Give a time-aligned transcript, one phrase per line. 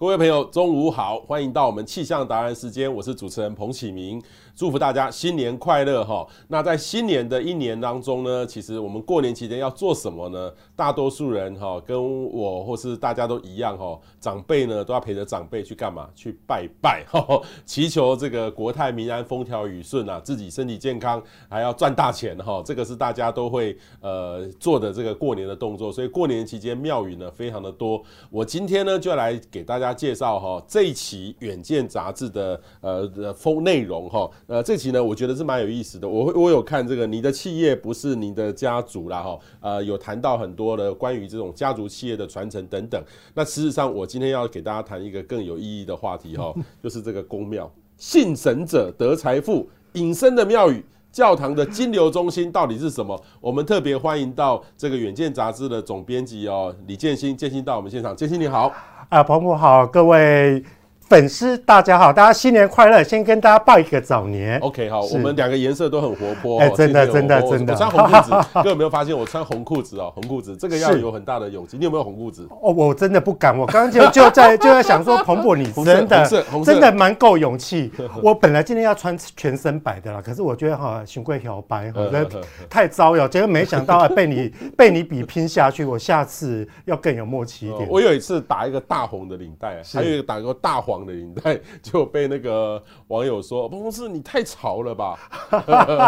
[0.00, 4.18] 各位朋友，中午好，欢迎到我们气象达人时间，我是主持人彭启明，
[4.56, 6.26] 祝福大家新年快乐哈。
[6.48, 10.50] 那在新年的一年当中呢，其实我们过年期间要做什么呢？
[10.74, 16.08] 大多数人哈，跟我或是大家都一样哈，长辈呢都要陪着长辈去干嘛？
[16.14, 22.62] 去拜拜哈，祈求这个国泰民安、风调雨顺啊，自己身体健康，还要赚大钱哈。
[22.64, 28.02] 这个是大家都会呃做的这个过年的动作，所以过年期间庙宇呢非常的多。
[28.30, 29.89] 我今天呢就来给大家。
[29.92, 43.02] 介绍哈这一期《远见》杂志的呃的封内容哈呃这期呢我觉得是蛮有意思的，我我有看这个你的企业不是你的家族啦哈呃有谈到很多的关于这种家族企业的传承等等。
[43.34, 50.84] 那事实上我今天要给大家谈一个更有意义的话题哈， 就是这个宫庙，信神者得财富，隐身的庙宇。
[51.12, 53.20] 教堂的金流中心到底是什么？
[53.40, 58.14] 我们特别欢迎到这个《远见》杂志的总编辑哦，李建新，建新到我们现场。
[58.14, 58.72] 建新你好，
[59.10, 60.62] 啊，彭博好，各位。
[61.10, 63.02] 粉丝大家好，大家新年快乐！
[63.02, 64.60] 先跟大家拜一个早年。
[64.60, 66.60] OK，好，我们两个颜色都很活泼。
[66.60, 67.72] 哎，真的，真的，真的。
[67.72, 70.12] 我穿红裤子， 各位有没有发现我穿红裤子哦？
[70.14, 71.76] 红裤子，这个要有很大的勇气。
[71.76, 72.46] 你有没有红裤子？
[72.62, 73.58] 哦，我真的不敢。
[73.58, 77.90] 我刚刚就就在就在想说，彭博你真的真的蛮够勇气。
[78.22, 82.02] 我本来今天要穿全身白的啦，可是我觉得哈，熊贵小白哈，
[82.70, 83.26] 太招摇。
[83.26, 87.88] 结果没想到啊被你被你比拼下去，我下次要更有默契一点。
[87.90, 90.99] 我有一次打一个大红的领带，还有一个打一个大黄。
[91.06, 95.18] 的领带 就被那个网友说：“彭博士，你太潮了吧？”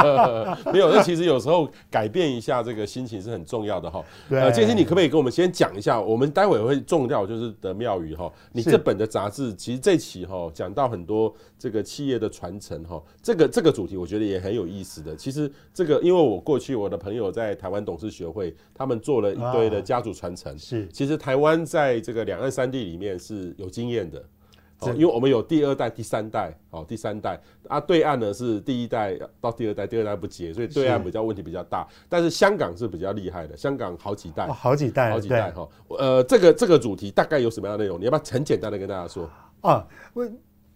[0.73, 4.05] 没有，那其实有时候改变一下这个心情是很重要的哈。
[4.31, 6.01] 呃，建新，你可不可以跟我们先讲一下？
[6.01, 8.33] 我们待会会重掉就是的庙宇哈。
[8.53, 15.15] 你这本的杂志其实这期哈讲到很多这个企业的传承哈，这个这个主题我觉得也很有意思的。
[15.17, 20.59] 其实这个因为我过去我的朋友在台湾董事学会，他们做了一堆的家族传承。
[20.59, 24.23] 是，其实台湾在这个两岸三地里面是有经验的。
[24.91, 31.87] 因为我们有第二代、第三代，哦，第三代啊，对岸呢是第一代到第二代，第二代不接，所以对岸比较问题比较大。
[32.09, 35.69] 但是香港是比较厉害的，香港好几代，好几代，好几代哈。
[35.89, 38.01] 呃，这个这个主题大概有什么样的内容？
[38.01, 39.29] 你要不要很简单的跟大家说？
[39.61, 40.29] 啊，我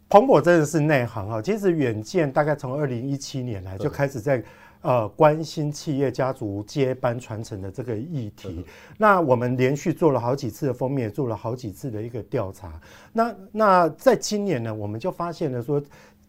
[0.09, 1.43] 彭博真的是内行啊。
[1.43, 4.43] 其实远见大概从二零一七年来就开始在。
[4.87, 8.65] 呃，关心企业家族接班传承的这个议题，
[8.97, 12.81] 那我们连续做了好几次的封面，做了好几次的一个调查。
[13.13, 15.83] 那那在今年呢，我们就发现了说，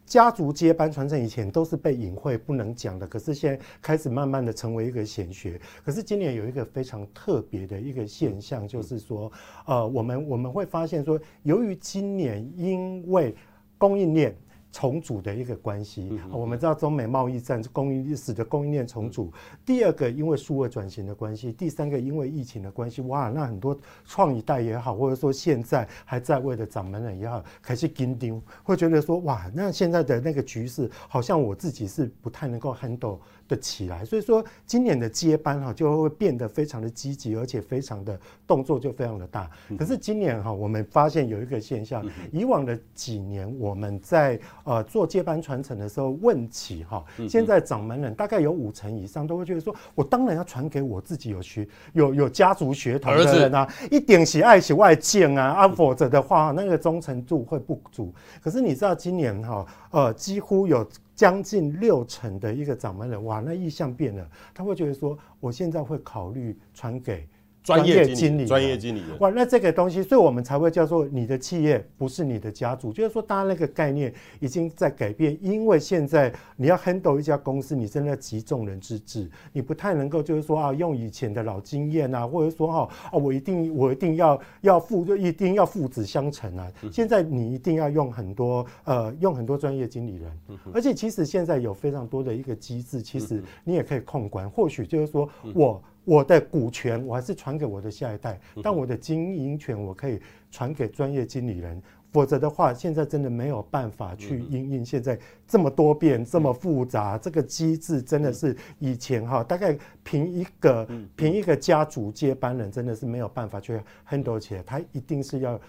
[0.08, 5.62] 家族接班传承以前都是被隐晦不能讲的，可是现在开始慢慢的成为一个显学。
[5.86, 9.32] 可是今年有一个非常特别的一个现象，就是说，
[9.68, 13.36] 呃，我们我们会发现说，由于今年因为
[13.78, 14.36] 供应链。
[14.78, 19.34] 重组的一个关系，我们知道中美贸易战供应使得供应链重组。
[19.66, 23.02] 第二个，因为数位转型的关系；第三个，因为疫情的关系。
[23.02, 34.04] 哇，那很多创一代也好，或者说现在还在位的掌门人也好，开始紧张，会觉得说，哇，那现在的那个局势，好像我自己是不太能够 handle 的起来。
[34.04, 39.50] 所以说，今年的接班哈，就会变得非常的积极，而且非常的动作就非常的大。
[39.78, 58.14] 可是今年哈，我们发现有一个现象，以往的几年我们在呃，做接班传承的时候，问起哈，现在掌门人大概有五成以上都会觉得说，我当然要传给我自己有学有有家族血统的人啊，一点喜爱喜外见啊，啊，否则的话那个忠诚度会不足。
[58.42, 67.28] 可是你知道今年哈，呃，几乎有将近六成的一个掌门人，哇，那意向变了，他会觉得说，我现在会考虑传给。
[67.68, 75.38] 专业经理，专业经理哇，那这个东西，所以我们才会叫做你的企业不是你的家族，就是说，大家那个概念已经在改变。
[75.42, 86.72] 因为现在你要 handle 一家公司，你真的集众人之智，你不太能够就是说啊，用以前的老经验啊，或者说哈啊，我一定我一定要要父就一定要父子相承啊。
[86.90, 90.32] 现在你一定要用很多呃，用很多专业经理人，
[90.74, 94.50] 而且其实现在有非常多的一个机制，其实你也可以控管。
[94.50, 95.84] 或许就是说我。
[96.08, 110.88] 我的股权我还是传给我的下一代，但我的经营权我可以传给专业经理人，否则的话，现在真的没有办法去因应现在这么多变、这么复杂，这个机制真的是以前哈，大概凭一个
[111.18, 113.78] 凭一个家族接班人真的是没有办法去
[114.10, 115.60] handle 起来，他一定是要。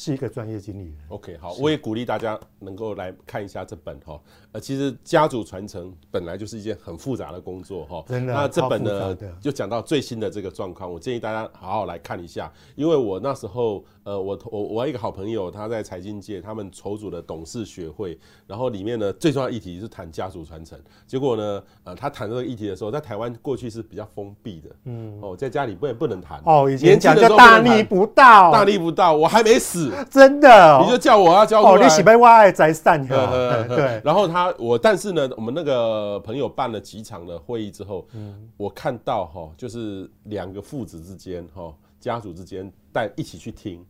[0.00, 0.96] 是一个专业经理人。
[1.08, 4.18] OK，好，我也鼓励大家能够来看一下这本哈。
[4.52, 8.02] 呃，其实家族传承本来就是一件很复杂的工作哈。
[8.08, 8.32] 真的。
[8.32, 20.80] 那这本呢，就讲到最新的这个状况，我建议大家好好来看一下，因为我那时候呃，我我我一个好朋友他在财经界，他们筹组的董事学会，然后里面呢最重要的议题是谈家族传承。
[21.06, 26.40] 结果呢，呃，他谈这个议题的时候，在台湾过去是比较封闭的，嗯，哦，在家里不能不能谈。
[26.46, 29.89] 哦，以前讲叫大逆不道，大逆不道，我还没死。
[29.90, 31.74] 事，真的，你就叫我要交出来。
[31.74, 34.00] 哦，你喜被挖爱宅散的，对。
[34.04, 43.84] 然后他我，但是呢，我们那个朋友办了几场的会议之后，嗯，我看到哈，就是两个父子之间哈，家族之间带一起去听，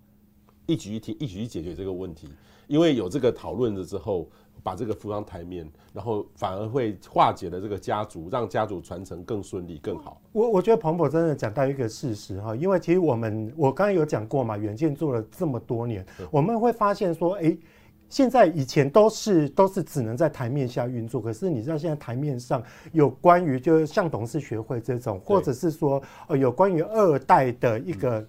[0.66, 2.28] 一起去听，一起去解决这个问题，
[2.66, 4.28] 因为有这个讨论了之后。
[4.62, 10.20] 把这个扶上台面，然后反而会化解了这个家族，让家族传承更顺利、更好。
[10.32, 17.56] 我我觉得彭博真的讲到一个事实哈，因为其实我们我刚才有讲过嘛，远见做了这么多年，我们会发现说，哎，
[18.08, 28.26] 现在以前都是都是只能在台面下运作，可是你知道现在台面上有关于就是像董事学会这种，或者是说呃有关于二代的一个。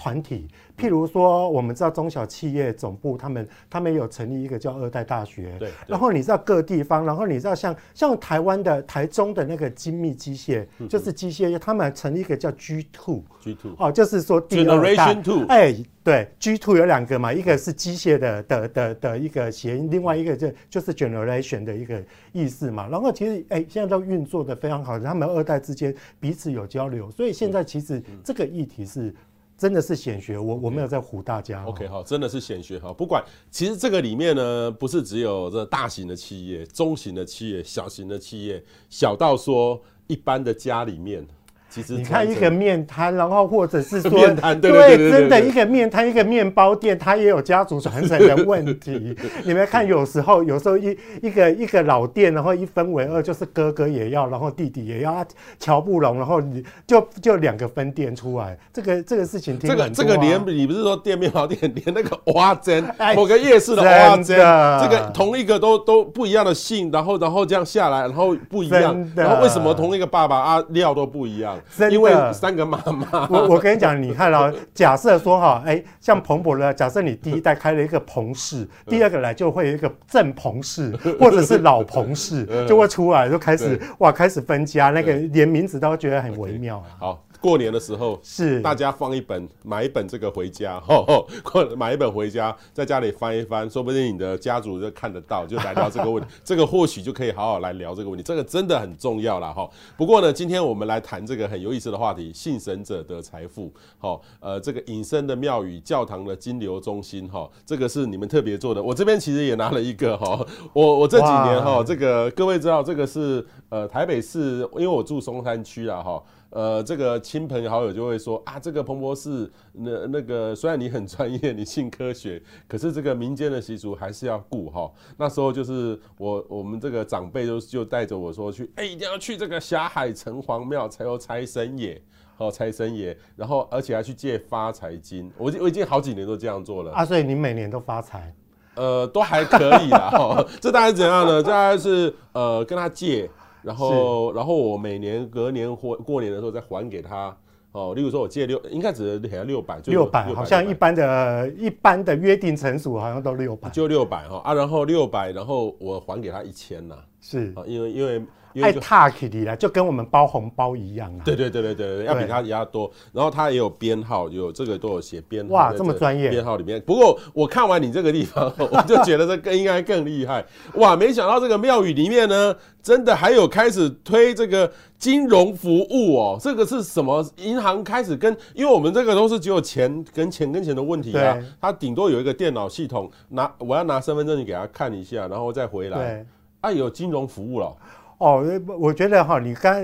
[0.00, 0.46] 团体，
[0.78, 5.56] 譬如说，我们知道中小企业总部，他们他们有成立一个叫二代大学。
[5.58, 5.70] 对。
[5.86, 13.24] 然后你知道各地方，然后你知道像像台湾的台中的那个精密机械，就是机械业，他们成立一个叫 G Two。
[13.40, 13.74] G Two。
[13.78, 15.14] 哦，就是说第二代。
[15.14, 15.46] Generation Two。
[15.48, 22.00] 哎，对，G Two 有两个嘛，一个是机械的的的的一个谐音，另外一个就就是 Generation 的一个
[22.32, 22.86] 意思嘛。
[22.88, 29.14] 然后其实哎，现在都运作的非常好，他们二代之间彼此有交流，所以现在其实这个议题是。
[29.58, 31.64] 真的是显学，我我没有在唬大家。
[31.66, 32.92] OK 好，真的是显学哈。
[32.92, 41.26] 不管，其实这个里面呢，不是只有这大型的企业、中型的企业、小型的企业，小到说一般的家里面。
[41.70, 49.14] 其实你看一个面摊，然后或者是说面摊，对对对，对，真的一个面摊，一个面包店，它也有家族传承的问题。
[49.44, 55.22] 你们看，有时候有时候一一个一个老店，然后一分为二，就是哥哥也要，然后弟弟也要，
[55.58, 64.38] 乔不拢，然后你就就两个分店出来，这个这个事情听、啊、这个这个连你不是说店面包店，连那个蚵仔煎，某个夜市的蚵仔煎，
[64.82, 71.57] 这个同一个都都不一样的姓，然后然后这样下来，然后不一样，然后为什么同一个爸爸啊料都不一样？
[71.90, 86.82] 因为三个妈妈，我我跟你讲，你看啊，假设说哈，哎，像彭博呢，假设你第一代开了一个彭氏，第二个来就会有一个正彭氏，或者是老彭氏，就会出来，就开始哇，开始分家，那个连名字都觉得很微妙。
[86.98, 87.22] 好。
[87.40, 99.68] 过年的时候是大家放一本，买一本这个回家， 吼吼，过买一本回家，在家里翻一翻，说不定你的家族就看得到，就来聊这个问题， 这个或许就可以好好来聊这个问题，这个真的很重要了哈。
[99.96, 108.82] 不过呢，今天我们来谈这个很有意思的话题，信神者的财富，好，呃，这个隐身的庙宇、教堂的金流中心，哈，这个是你们特别做的。
[108.82, 116.22] 我这边其实也拿了一个哈，我我这几年哈，这个各位知道，这个是呃台北市，因为我住松山区啊哈。
[116.50, 124.90] 呃，这个亲朋好友就会说啊，这个彭博士，那那个虽然你很专业，你信科学，可是这个民间的习俗还是要顾哈。
[125.18, 132.00] 那时候就是我我们这个长辈就就带着我说去，哎，一定要去这个霞海城隍庙才有财神爷，
[132.38, 138.34] 哦，财神爷，然后而且还去借发财金，我我已经好几年都这样做了啊，所以你每年都发财，
[138.74, 140.08] 呃，都还可以啦。
[140.12, 141.42] 哈，这大概怎样呢？
[141.42, 143.28] 这大概是呃跟他借。
[143.62, 147.36] 然后，然后我每年隔年或过年的时候再还给他
[147.72, 147.92] 哦。
[147.94, 154.54] 例如说，我借六，应该只给他六百，六百，好像一般的、一般的约定成熟，好像都六百，就六百哈啊。
[154.54, 158.22] 然后六百，然后我还给他一千呐，是啊，因为因为。
[158.62, 161.22] 太大气了，就跟我们包红包一样啊！
[161.24, 162.90] 对对对对对，要比他也要多。
[163.12, 165.54] 然后他也有编号，有这个都有写编号。
[165.54, 166.30] 哇，这么专业！
[166.30, 170.44] 编号里面，不过我看完你这个地方，我就觉得这更应该更厉害。
[170.74, 176.38] 哇，没想到这个庙宇里面呢，真的还有开始推这个金融服务哦。
[176.40, 177.24] 这个是什么？
[177.36, 181.38] 银行开始跟，因为我们这个都是只有钱跟钱跟钱的问题啊。
[181.60, 185.98] 他顶多有一个电脑系统，拿我要拿身份证你给他看一下，然后再回来。
[185.98, 186.26] 对，
[186.60, 187.76] 啊，有金融服务了。
[188.18, 188.44] 哦，
[188.78, 189.74] 我觉得哈，你刚。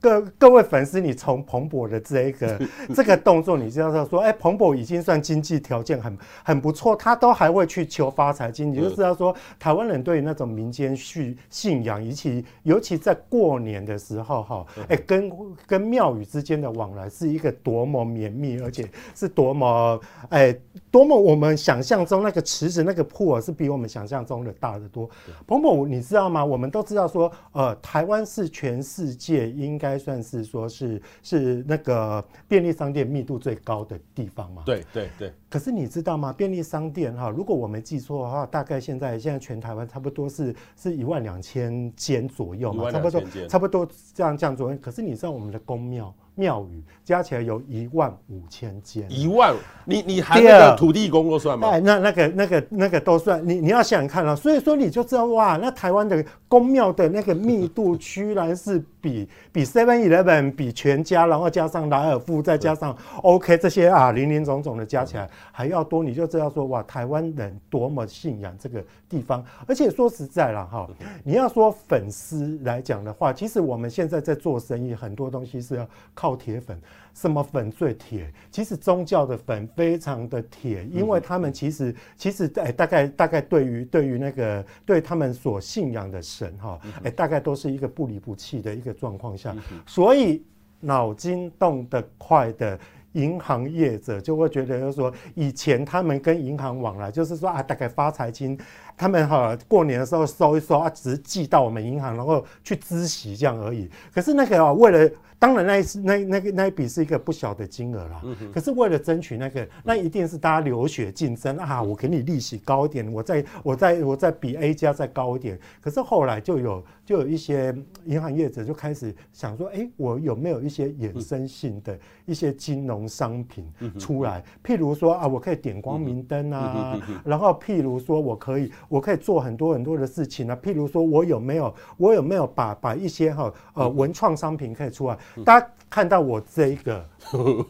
[0.00, 2.60] 各各位粉丝，你从彭博的这一个
[2.94, 15.30] 这个动作，你知道说，哎，彭博已经算经济条件很很不错，他都还会去求发财金，你就知道说，台湾人对于那种民间信信仰，尤其尤其在过年的时候，哈，哎，跟
[15.66, 20.56] 跟庙宇之间的往来是一个多么绵密，而且是多么哎
[20.90, 25.08] 多么我们想象中那个池子那个铺是比我们想象中的大得多。
[25.46, 26.44] 彭博，你知道吗？
[26.44, 34.62] 我们都知道说，呃，台湾是全世界应该算是说是是那个便利商店密度最高的地方嘛？
[34.64, 35.32] 对对对。
[35.50, 36.32] 可是你知道吗？
[36.32, 44.78] 便利商店哈，如果我没记错的话，大概现在现在全台湾差不多是是一万两千间左右嘛，差不多差不多这样这样左右。
[44.80, 46.14] 可是你知道我们的宫庙？
[46.38, 49.52] 庙宇加起来有一万五千间，一万，
[49.84, 51.68] 你你还那个土地公都算吗？
[51.68, 70.88] 哎，那那个那个那个都算，你你要想想看啊，所以说你就知道哇，那台湾的宫庙的那个密度居然是比 比 Seven Eleven 比全家，然后加上莱尔富，再加上 OK 这些啊林林总总的加起来还要多，你就知道说哇，台湾人多么信仰这个地方，而且说实在了哈，
[71.24, 76.80] 你要说粉丝来讲的话，其实我们现在在做生意，很多东西是要靠铁粉。
[77.14, 78.32] 什么粉最铁？
[78.48, 89.52] 其实宗教的粉非常的铁，因为他们其实其实哎，大概大概对于对于那个对他们所信仰的神哈，哎，大概都是一个不离不弃的一个状况下，
[89.84, 90.44] 所以
[90.78, 92.78] 脑筋动得快的
[93.14, 98.56] 银行业者就会觉得，就是说以前他们跟银行往来，就是说啊，大概发财金，
[98.98, 103.88] 他们哈过年的时候收一收啊，只是寄到我们银行，然后去孳息这样而已。
[104.12, 108.20] 可是那个啊，为了当然，那一那那个那一笔是一个不小的金额啦。
[108.52, 111.80] 可是为了争取那个，那一定是大家流血竞争啊！
[111.80, 115.56] 我给你利息高一点，我再我再我再比 A 加再高一点。
[115.80, 117.72] 可是后来就有就有一些
[118.04, 124.42] 银行业者就开始想说，哎，我有没有一些衍生性的一些金融商品出来？
[124.64, 130.58] 譬如说啊，我可以点光明灯啊，然后譬如说我可以我可以做很多很多的事情啊。
[130.62, 135.18] 譬如说我有没有我有没有把把一些哈呃文创商品可以出来？
[135.44, 137.04] 大家看到我这一个，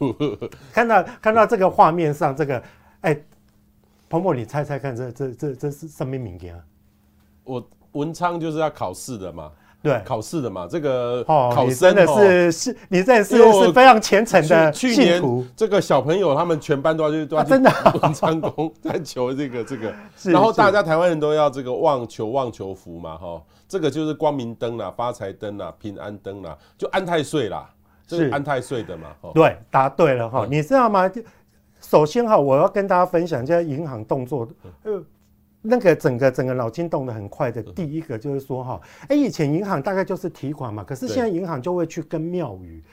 [0.73, 2.57] 看到看到这个画面上这个，
[3.01, 3.23] 哎、欸，
[4.09, 6.63] 鹏鹏，你猜猜看这，这这这这是什么名言啊？
[7.43, 14.71] 我文昌就是要考试的嘛，对，考试的嘛，这个考生的是是，你这是是非常虔诚的。
[14.71, 15.21] 去年
[15.55, 19.93] 这个小朋友他们全班都要去都要去文昌宫在求这个这个，
[20.31, 23.41] 然后大家台湾人都要这个望求望求福嘛，哈。
[23.67, 27.69] 这个就是光明灯啦，发财灯啦，平安灯啦，就安太岁啦，
[28.07, 29.09] 是安太岁的嘛。
[29.33, 30.47] 对，答对了哈。
[30.49, 31.09] 你知道吗？
[31.79, 34.45] 首先哈，我要跟大家分享一下银行动作。
[34.83, 35.01] 呃，
[35.61, 42.83] 那个整个整个脑筋动得很快的，第一个就是说哈，哎，以前银行大概就是提款嘛，可是现在银行就会去跟庙宇。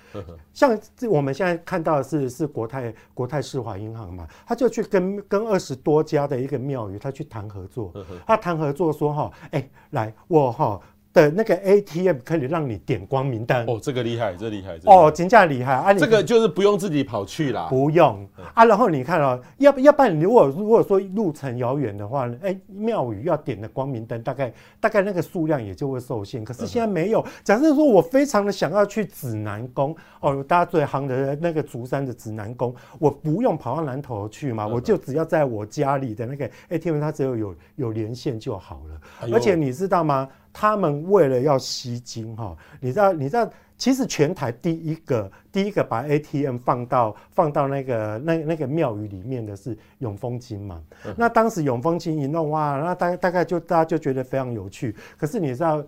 [0.52, 7.92] 像我们现在看到的是是国泰国泰世华银行嘛，他就去跟跟二十多家的一个庙宇，他去谈合作，
[8.26, 10.80] 他谈合作说哈，哎，来我哈。
[11.16, 15.94] 的那个 ATM 可以让你点光明灯哦，这个厉害，这厉害，哦，真价厉害啊！
[15.94, 18.66] 这个就是不用自己跑去啦，不用啊。
[18.66, 26.44] 然后你看哦，要不要不然，如果如果说路程遥远的话，哎，庙宇要点的光明灯，大概大概那个数量也就会受限。
[26.44, 39.32] 可是现在没有，假设说我非常的想要去指南宫哦，大家最夯的那个竹山的指南宫，我不用跑到南头去嘛，我就只要在我家里的那个 ATM，它只有有有连线就好了。
[39.32, 40.28] 而且你知道吗？
[40.59, 43.13] 他们为了要吸金哈，你知道？
[43.13, 43.47] 你知道？
[43.77, 50.83] 其实全台第一个第一个把 ATM 放到放到那个那那个庙宇里面的是永丰金嘛？
[51.15, 54.97] 那当时永丰金一弄哇，那大大概就大家就觉得非常有趣。
[55.19, 55.85] 可是你知道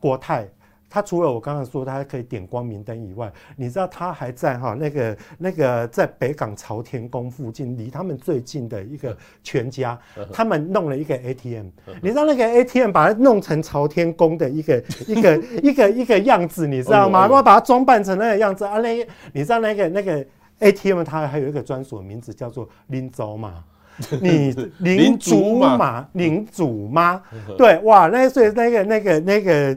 [0.00, 0.48] 国泰？
[0.88, 9.98] 他除了我刚刚说他还可以点光明灯以外，你知道他还在哈那个那个在北港朝天宫附近，离他们最近的一个全家，
[10.32, 11.66] 他们弄了一个 ATM。
[12.00, 17.28] 你知道那个 ATM 把它弄成朝天宫的一个一个一个一个样子，你知道吗？
[17.28, 18.96] 我把它装扮成那个样子啊，那
[19.32, 20.24] 你知道那个那个
[20.60, 23.64] ATM 它还有一个专属名字叫做林祖嘛？
[24.20, 26.06] 你林祖嘛？
[26.12, 27.20] 林祖妈？
[27.58, 29.76] 对，哇，那所以那个那个那个。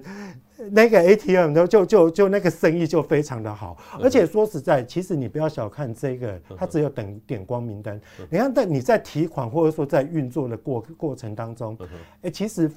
[0.72, 8.00] 那个 ATM 就就就就那个生意就非常的好，而且说实在，其实你不要小看这个，它只有等点光名单。
[8.30, 11.78] 你看，在你在提款或者说在运作的过过程当中，
[12.22, 12.70] 哎，其实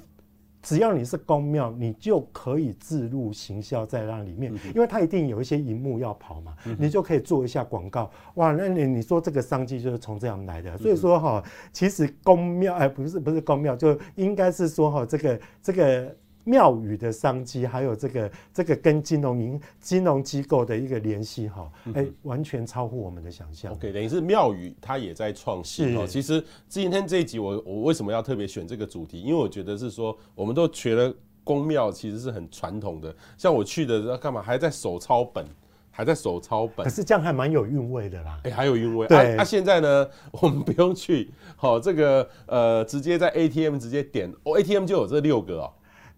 [0.61, 8.09] 只要你是公庙，你就可以置入行销在那里面，因为它一定有一些荧幕要跑嘛，你就可以做一下广告。
[8.35, 10.77] 哇，那你你说这个商机就是从这样来的。
[10.77, 16.15] 所以说哈，其实公庙哎，不是不是公庙，就应该是说哈，这个这个。
[16.43, 23.71] 庙宇的商机，还有这个这个跟金融银金融机构的一个联系，哈，哎，完全超乎我们的想象。
[23.71, 26.05] OK，等于是庙宇它也在创新哦。
[26.05, 29.21] 其实今天这一集我我为什么要特别选这个主题？
[29.21, 35.45] 因为我觉得是说，我们都觉得宫庙其实是很传统的，像我去的要干嘛，还在手抄本，
[35.91, 36.83] 还在手抄本。
[36.83, 38.39] 可是这样还蛮有韵味的啦。
[38.43, 39.07] 哎，还有韵味。
[39.07, 39.17] 对。
[39.17, 40.09] 那、啊啊、现在呢，
[40.41, 45.71] 我们不用去，好，这个呃，直接在 ATM 直接点，哦，ATM 就有这六个哦。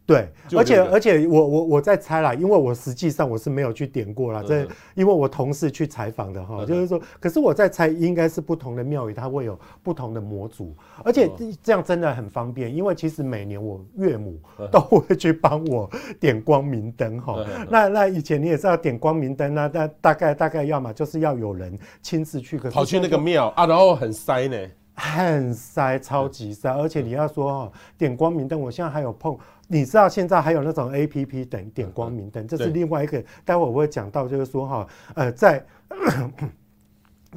[0.07, 4.61] 对，而且而且我我我在猜啦，因为我实际上我是没有去点过啦，这
[4.93, 11.27] 因为我同事去采访的哈，就是说，可是我在猜应该是不同的庙宇它会有不同的模组，而且
[11.63, 14.39] 这样真的很方便，因为其实每年我岳母
[14.71, 17.43] 都会去帮我点光明灯哈。
[17.67, 24.57] 那那以前你也知道点光明灯那那大概大概要么就是要有人亲自去，可是跑去那个庙啊，然后很塞呢，
[24.93, 29.35] 很塞，超级塞，而且你要说哈点光明灯，我现在还有碰。
[29.67, 33.23] 你知道现在还有那种 A P P 等点光明灯，这是另外一个。
[33.43, 35.65] 待会我会讲到，就是说哈，呃，在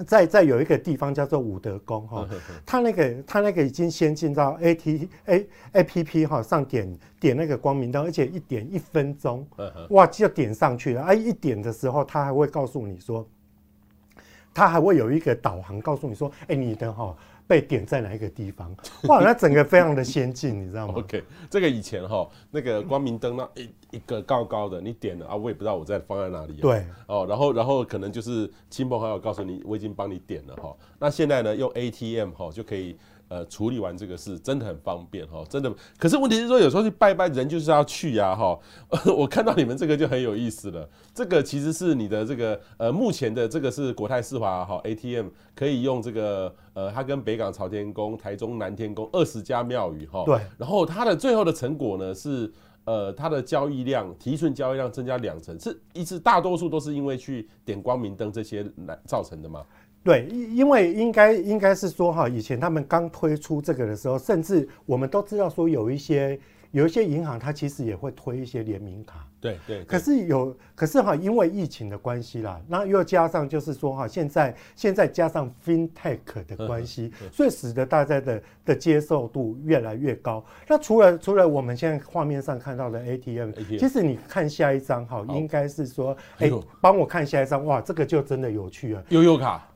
[0.07, 2.29] 在在有一个地方叫做武德宫哈，
[2.65, 9.47] 它那个它那个已经先进到 A T A A P P 哈上点点那个光明灯，而且一点一分钟，
[9.91, 11.03] 哇就点上去了。
[11.03, 13.27] 哎，一点的时候，它还会告诉你说，
[14.53, 17.17] 它还会有一个导航告诉你说，哎，你的哈。
[17.49, 18.71] 被点在哪一个地方？
[19.09, 26.53] 哇，那整个非常的先进，你知道吗？OK，这个以前哈，那个光明灯那一一个高高的，你点了啊，我也不知道我在放在哪里。
[26.61, 30.77] 对，哦，然后然后可能就是亲朋好友告诉你，我已经帮你点了哈。
[30.99, 32.99] 那现在呢，用 ATM 哈就可以。
[33.29, 35.71] 呃，处理完这个事真的很方便哈，真的。
[35.99, 38.59] 可是问题是说，有时候去拜拜，人就是要去呀哈。
[39.15, 40.89] 我看到你们这个就很有意思了。
[41.15, 50.25] 这个其实是你的这个呃，目前的这个是国泰世华哈 ATM 可以用这个呃，它跟北港朝天宫、台中南天宫二十家庙宇哈。
[50.25, 50.41] 对。
[50.57, 52.51] 然后它的最后的成果呢是
[52.85, 59.63] 呃，它的交易量提存交易量增加两成，是一直大多数都是因为去点光明灯这些来造成的吗？
[60.09, 69.27] 对，因因为应该应该是说哈，以前他们刚推出这个的时候，甚至我们都知道说有一些有一些银行，它其实也会推一些联名卡。
[69.39, 80.43] 对对，可是有，可是哈，因为疫情的关系啦，那又加上就是说哈，现在现在加上 FinTech 的关系，所以使得大家的的接受度越来越高。
[80.67, 86.51] 那除了除了我们现在画面上看到的 ATM，其实你看下一张哈，应该是说，哎，
[86.81, 89.68] 帮我看下一张，哇，这个就真的有趣了，悠悠卡。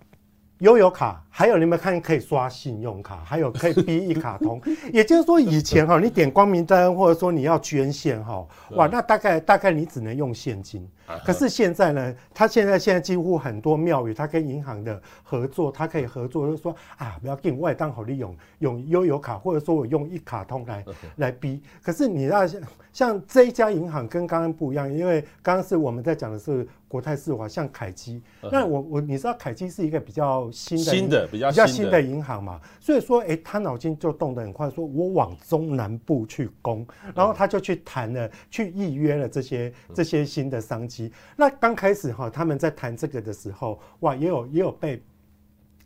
[0.62, 4.60] 悠游卡，还有你们看可以刷信用卡，还有可以 B 一卡通。
[4.92, 10.86] 也就是说，以前哈，你点光明灯，或者说你要捐献哈，哇，那大概大概你只能用现金。
[11.24, 20.84] 可是现在呢，他现在现在几乎很多庙宇，他跟银行的合作，他可以合作，就是说啊，不要给我也当好利用用悠游卡，或者说我用一卡通来
[21.16, 21.62] 来逼。
[21.82, 22.60] 可是你那像
[22.92, 26.68] 像这一家银行跟刚刚不一样，因为刚刚是我们在讲的是。
[26.92, 41.12] 国泰世华像凯基，那我我你知道凯基是一个比较新的新的比较比较新的银行嘛，所以说哎，他脑筋就动得很快，说我往中南部去攻，然后他就去谈了，去预约了这些这些新的商机。
[41.36, 45.02] 那刚开始哈，他们在谈这个的时候，哇，也有也有被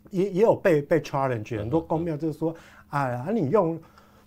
[0.09, 2.55] 也也有被被 challenge，很多公庙就是说，
[2.89, 3.79] 啊，你用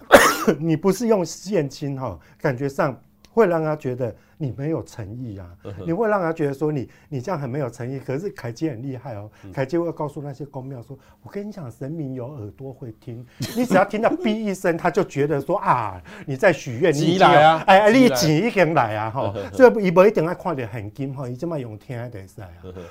[0.58, 3.00] 你不是用现金哈，感觉上。
[3.40, 5.46] 会让他觉得你没有诚意啊！
[5.86, 7.98] 你会让他觉得说你你这样很没有诚意。
[7.98, 13.24] 可是凯基很厉害哦，凯基会告诉那些公庙说：“我跟你讲，神明有耳朵会听，
[13.56, 19.10] 你只要听到哔一声，他就觉得说啊，你在许愿，你来啊，哎，你钱已经来啊！
[19.10, 22.48] 哈，所以伊不一定要看得很金哈，伊这么用听得使啊，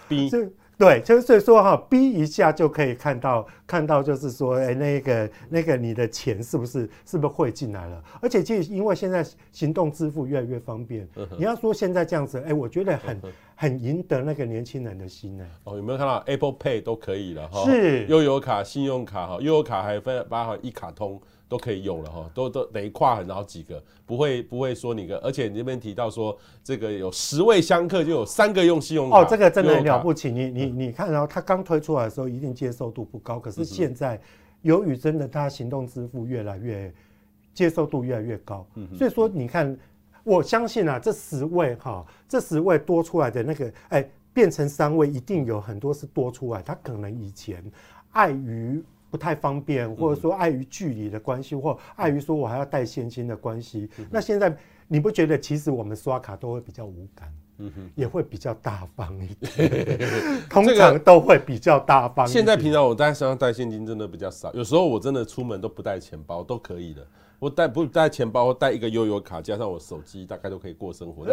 [0.09, 8.01] 哔。”对，就是所以说哈，逼一下就可以看到，看到就是说，哎，那个那个你的钱是不是是不是汇进来了？
[8.21, 11.05] 而且就因为现在行动支付越来越方便，
[11.37, 13.21] 你要说现在这样子，哎，我觉得很
[13.55, 15.45] 很赢得那个年轻人的心呢。
[15.65, 17.65] 哦，有没有看到 Apple Pay 都可以了哈？
[17.65, 21.21] 是，悠游卡、信用卡哈，悠游卡还分八号一卡通。
[21.49, 30.31] 都可以用了哈，都都等于跨很好几个，不会不会说你个，而且你这边提到说这个有十位香客就有三个用信用卡哦，这个真的很了不起。
[30.31, 34.21] 你你你看，然后他刚推出来的时候一定接受度不高，可是现在
[34.61, 36.93] 由于真的他行动支付越来越
[37.51, 39.75] 接受度越来越高，嗯所以说你看，
[40.23, 47.63] 我相信啊，这十位哈，这十位多出来的那个哎，变成三位，一定有很多是多出来，他可能以前
[48.11, 48.83] 碍于。
[49.09, 53.89] 不太方便，或者说碍于距离的关系，或碍于说我还要带现金的关系。
[54.09, 54.55] 那现在
[54.87, 59.99] 你不觉得其实我们刷卡都会比较无感，嗯哼，也会比较大方一点，
[60.49, 62.27] 通常都会比较大方。
[62.27, 67.05] 现在平常我带身上带现金真的比较少，有时候我真的出门都不带钱包都可以的。
[67.39, 71.25] 我带不带钱包，带一个悠游卡加上我手机，大概都可以过生活。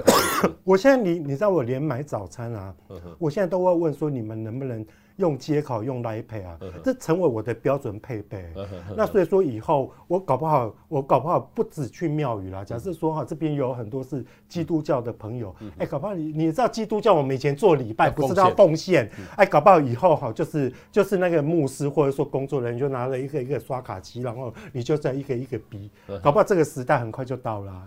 [0.62, 2.74] 我现在你你知道我连买早餐啊，
[3.18, 4.86] 我现在都会问说你们能不能。
[5.16, 8.52] 用接口用 Line Pay 啊，这成为我的标准配备。
[8.96, 12.64] 那所以说以后我搞不好，我搞不好不止去庙宇啦。
[12.64, 25.90] 假设说哈，这边有很多是基督教的朋友，哎，搞不好你你知道基督教我们以前做礼拜 不是要奉献，哎，搞不好以后哈就是就是那个牧师或者说工作人员就拿了一个一个刷卡机，然后你就在一个一个逼，
[26.22, 27.84] 搞不好这个时代很快就到了。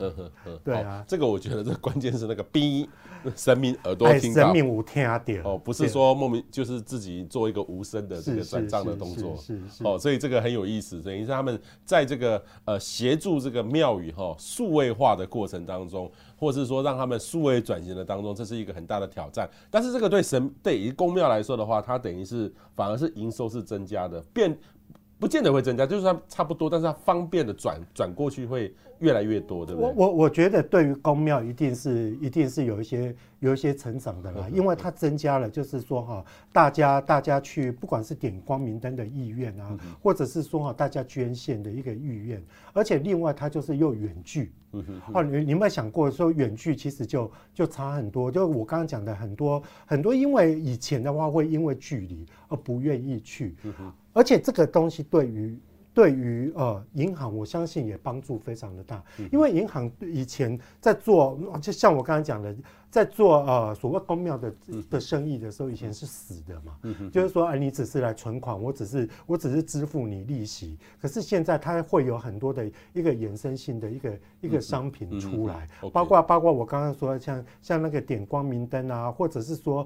[0.63, 2.89] 对啊，这个我觉得这个关键是那个逼，
[3.35, 19.49] 神明耳朵听到，神明无听啊点哦，不是说莫名就是自己做一个无声的这个转账的动作，是是哦，所以这个很有意思，等于是他们在这个呃协助这个庙宇哈数位化的过程当中，或者是说让他们数位转型的当中，这是一个很大的挑战。
[19.69, 24.57] 但是这个对神对于公庙来说的话，它等于是反而是营收是增加的，变
[25.19, 29.91] 不见得会增加，就是它差不多，但是它方便的转转过去会越来越多，对不对？
[29.91, 42.41] 我我我觉得对于宫庙一定是一定是有一些有一些成长的啦，因为它增加了，就是说哈，大家大家去不管是点光明灯的意愿啊，或者是说哈大家捐献的一个意愿，
[42.73, 44.53] 而且另外它就是又远距，
[45.13, 48.31] 哦，你你有没有想过说远距其实就就差很多？
[48.31, 53.55] 就我刚刚讲的很多很多，因为以前的话会因为距离而不愿意去，
[54.13, 55.57] 而且这个东西对于。
[55.91, 62.55] 对于呃银行，我相信也帮助非常的大，因为银行以前在做，就像我刚才讲的，
[62.89, 64.53] 在做呃所谓公庙的
[64.89, 66.77] 的生意的时候，以前是死的嘛，
[67.11, 79.85] 就是说啊，你只是来存款，我只是我只是支付你利息，可是现在它会有很多的一个衍生性的一个一个商品出来，包括包括我刚刚说像像那个点光明灯啊，或者是说。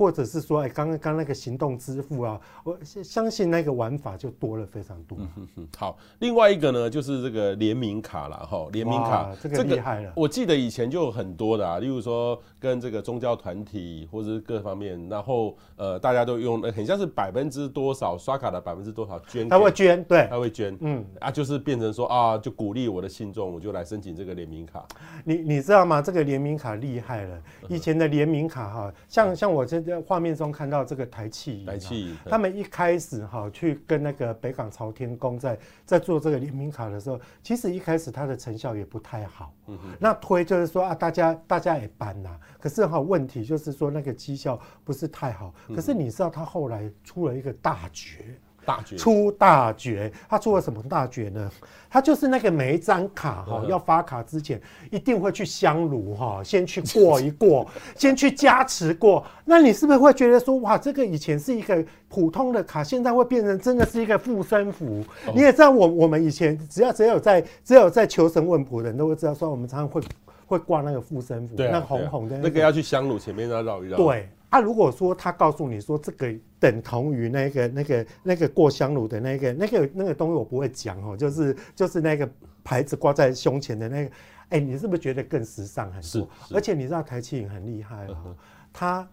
[0.00, 5.18] 或者是说，哎，刚刚刚那个行动支付啊，我相信那个玩法就多了非常多。
[5.36, 5.68] 嗯。
[5.76, 10.10] 好，另外一个呢，就是这个联名卡了哈，联名卡这个厉害了。
[10.16, 24.82] 我记得以前就有很多的啊，例如说跟这个宗教团体或者是各方面，然后呃，大家都用，很像是百分之多少刷卡的百分之多少捐，他会捐，对，他会捐，嗯啊，就是变成说啊，就鼓励我的信众，我就来申请这个联名卡。
[25.26, 26.00] 你你知道吗？
[26.00, 29.89] 这个联名卡厉害了，以前的联名卡哈，像像我这。
[29.90, 39.52] 在画面中看到这个台气，台气，他们一开始哈去跟那个北港朝天宫在在做这个联名卡的时候，其实一开始它的成效也不太好。
[39.66, 45.52] 嗯，那推就是说啊，大家大家也搬呐，可是哈问题就是说那个绩效不是太好。
[45.68, 48.38] 可是你知道他后来出了一个大绝。
[48.76, 51.50] 大绝出大绝，他出了什么大绝呢？
[51.92, 54.60] 他就是那个每一张卡哈，要发卡之前
[54.92, 59.24] 一定会去香炉哈，先去过一过， 先去加持过。
[59.44, 65.02] 那你是不是会觉得说，哇，这个以前是一个普通的卡，现在会变成真的是一个护身符？
[65.34, 70.00] 你也知道，我我们以前只要只有在只有在求神问卜的人都会知道，说我们常常会
[70.46, 73.96] 会挂那个护身符，那红红的那个要去香炉前面要绕一绕。
[73.96, 74.28] 对。
[74.50, 82.28] 啊，如果说他告诉你说这个等同于那个、那个、那个过香炉的那个、那个、那个东西，我不会讲哦，就是就是那个
[82.62, 84.10] 牌子挂在胸前的那个，
[84.50, 86.28] 哎，你是不是觉得更时尚很多？
[86.52, 88.36] 而且你知道台企银很厉害哦，
[88.72, 89.08] 它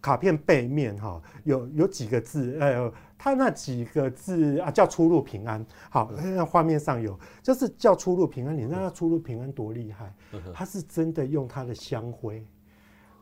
[0.00, 5.64] 卡片背面哈有有几个字，呃，他那几个字啊叫出入平安。
[5.90, 8.56] 好，那画面上有，就是叫出入平安。
[8.56, 10.12] 你知道出入平安多厉害？
[10.52, 12.46] 它是真的用他的香灰。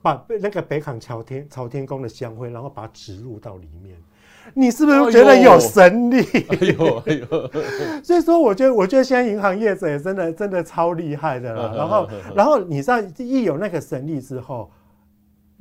[0.03, 3.97] 把那个北港朝天朝天宫的香灰，然后把它植入到里面，
[4.53, 6.21] 你是不是觉得有神力？
[6.51, 7.51] 哎呦哎呦！
[8.03, 11.77] 所以说，我觉得我觉得现在银行业者也真的真的超厉害的了。
[11.77, 14.71] 然后然后你知道，一有那个神力之后。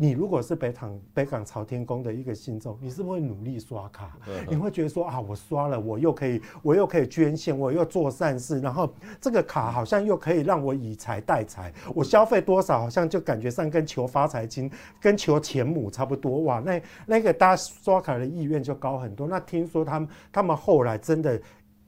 [0.01, 4.17] 你如果是北港北港朝天宫的一个信众，你是不是会努力刷卡？
[4.49, 14.67] 你会觉得说啊，我刷了，我又可以，我又可以捐献，我又做善事，然后这个卡好像又可以让我以财代财，我消费多少好像就感觉上跟求发财金、
[14.99, 16.59] 跟求钱母差不多哇！
[16.59, 19.27] 那那个大家刷卡的意愿就高很多。
[19.27, 21.39] 那听说他们他们后来真的。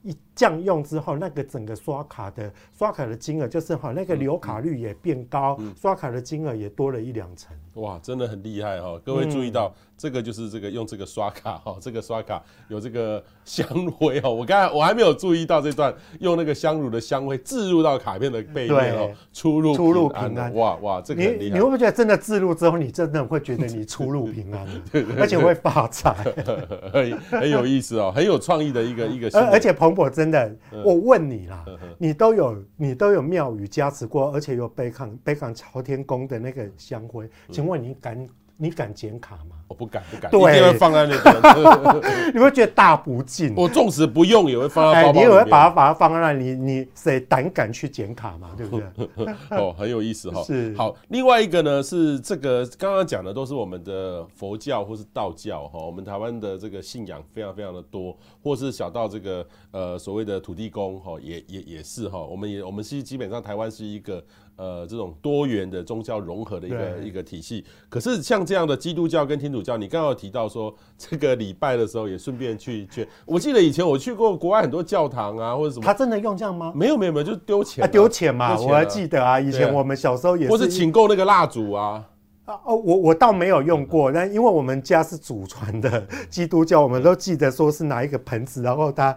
[0.04, 7.56] 一降用之后，那个整个刷卡的刷卡的金额就是哈，那个留卡率也变高，嗯嗯、刷卡的金额也多了一两成。
[7.76, 9.00] 哇，真的很厉害哈！
[9.04, 9.68] 各位注意到。
[9.70, 14.34] 嗯这个就是这个用这个刷卡 哈，这个刷卡有这个香灰哦。
[14.34, 20.54] 我刚才我还没有注意到这段用那个香炉的香灰置入到卡片的背面哦，出入出入平安。
[20.56, 21.44] 哇哇，这个很厉害。
[21.46, 24.68] 你你会不会觉得真的置入之后，你真的会觉得你出入平安，
[25.18, 26.12] 而且会发财，
[26.92, 29.30] 很很有意思哦，很有创意的一个一个。
[29.40, 31.66] 而而且彭博真的，我问你啦，
[31.98, 38.28] 你都有你都有庙宇加持过，而且有北港北港朝天宫的那个香灰，请问你敢？
[38.58, 39.56] 你敢剪卡吗？
[39.68, 42.32] 我不敢，不敢，对，一定会放在那边。
[42.36, 43.54] 你会觉得大不敬。
[43.56, 45.28] 我纵使不用，也会放在包包里面。
[45.28, 48.52] 你也会把它把它放在那里，你你谁胆敢去剪卡嘛？
[48.56, 49.34] 对不对？
[49.58, 50.44] 哦，很有意思哈。
[50.46, 50.76] 是。
[50.78, 62.22] 好，另外一个呢是这个刚刚讲的都是我们的佛教或是道教哈，我们台湾的这个信仰非常非常的多，或是小到这个呃所谓的土地公哈，也也也是哈。
[62.22, 64.24] 我们也我们是基本上台湾是一个。
[64.56, 76.72] 呃，这种多元的宗教融合的一个一个体系，可是像这样的基督教跟天主教，你刚刚有提到说这个礼拜的时候也顺便去去，我记得以前我去过国外很多教堂啊，或者什么，他真的用这样吗？
[76.76, 82.06] 没有没有没有，就丢钱，啊丢钱嘛，我还记得啊，以前我们小时候也是，或是请购那个蜡烛啊。
[82.46, 89.16] 啊哦，我我倒没有用过，但因为我们家是祖传的基督教，我们都记得说是拿一个盆子，然后他。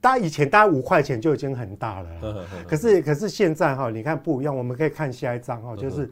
[0.00, 6.08] 大家以前大概五块钱就已经很大了，可是可是现在哈，你看不一样，我们可以看下一张哈，就是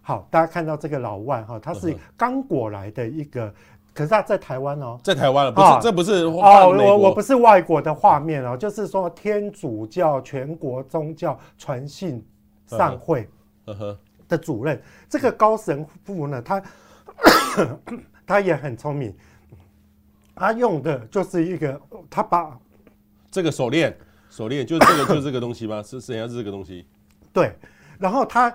[0.00, 3.52] 好，大家看到这个老外哈，他是刚果来的一个，
[3.92, 12.24] 可是他在台湾哦，在台湾了不是，这不是哦，我我不是外国的画面哦，就是说天主教全国宗教传信
[12.68, 13.28] 善会
[14.30, 16.62] 的主任，这个高神父呢，他
[18.24, 19.14] 他也很聪明。
[20.34, 22.58] 他用的就是一个，他把
[23.30, 23.94] 这个手链，
[24.30, 25.82] 手链就是这个，就是这个东西吗？
[25.82, 26.86] 是实际上是这个东西。
[27.30, 27.54] 对，
[27.98, 28.54] 然后他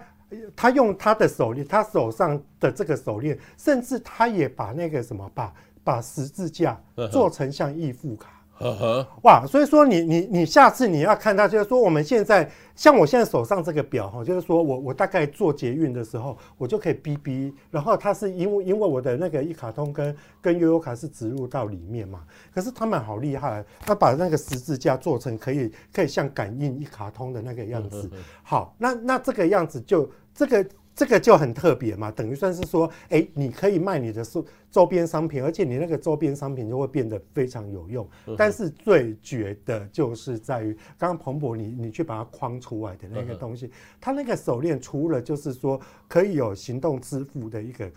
[0.55, 8.34] 他用他的手链，他手上的这个手链，甚至他也把那个什么，把把十字架做成像义父卡。
[8.57, 9.45] 呵呵，哇！
[9.45, 22.21] 所以说你你你下次你要看它，就是说我们现在像我现在手上这个表哈，就是说我我大概做捷运的时候，我就可以哔哔，然后它是因为因为我的那个一卡通跟跟悠游卡是植入到里面嘛，
[22.53, 28.09] 可是他们好厉害，他把那个十字架做成可以可以像感应一卡通的那个样子。
[28.41, 30.65] 好，那那这个样子就这个。
[30.95, 38.07] 这个就很特别嘛，等于算是说，哎，你可以卖你的周周边商品，而且你那个周边商品就会变得非常有用。
[38.37, 45.77] 但是最绝的就是在于，刚刚彭博你你去把它框出来的那个东西，它那个手链除了就是说
[46.07, 47.91] 可以有行动支付的一个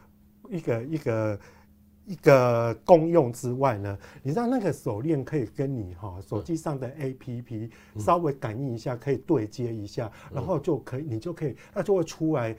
[0.48, 1.40] 一个一个
[2.06, 12.56] 一个功用之外呢，你知道那个手链可以跟你哈手机上的 APP 稍微感应一下，可以对接一下，然后就可以你就可以那就会出来。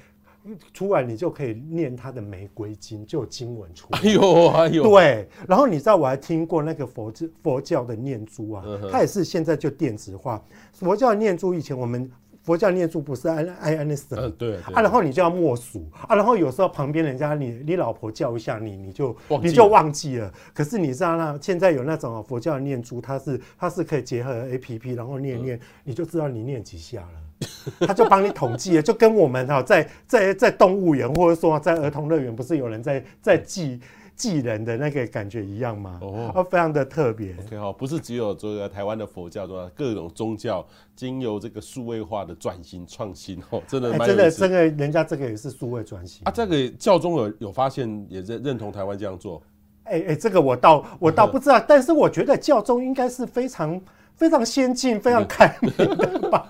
[0.74, 4.00] 出来你就可以念他的玫瑰经，就有经文出来。
[4.00, 5.28] 哎呦哎呦，对。
[5.48, 10.44] 然后你知道我还听过那个佛教佛教的念珠啊，它也是现在就电子化。
[10.74, 12.10] 佛教念珠以前我们
[12.42, 14.30] 佛教念珠不是按按按那什么？
[14.30, 20.32] 对啊，然后你就要默数啊，然后有时候旁边人家你你老婆叫一下你，你就你就忘记了。
[20.54, 27.29] 可是你知道那现在有那种佛教念珠，它是它是可以结合 APP，然后念念，你就知道你念几下了。
[27.88, 33.80] 他就帮你统计了，就跟我们哈在在在动物园或者说在儿童乐园，不是有人在在记
[34.14, 36.00] 记人的那个感觉一样吗？
[36.02, 37.34] 哦，非常的特别。
[37.46, 39.72] OK 哈，不是只有这个台湾的佛教，对吧？
[39.74, 46.32] 各种宗教经由这个数位化的转型创新，哦，真的真的这个人家这个也是数位转型啊。
[46.32, 49.42] 这个教宗有有发现，也认认同台湾这样做。
[49.86, 53.80] 哎哎，这个我倒我倒 不知道，但是我觉得教宗应该是非常。
[54.20, 56.46] 非常先进、非常开明的吧？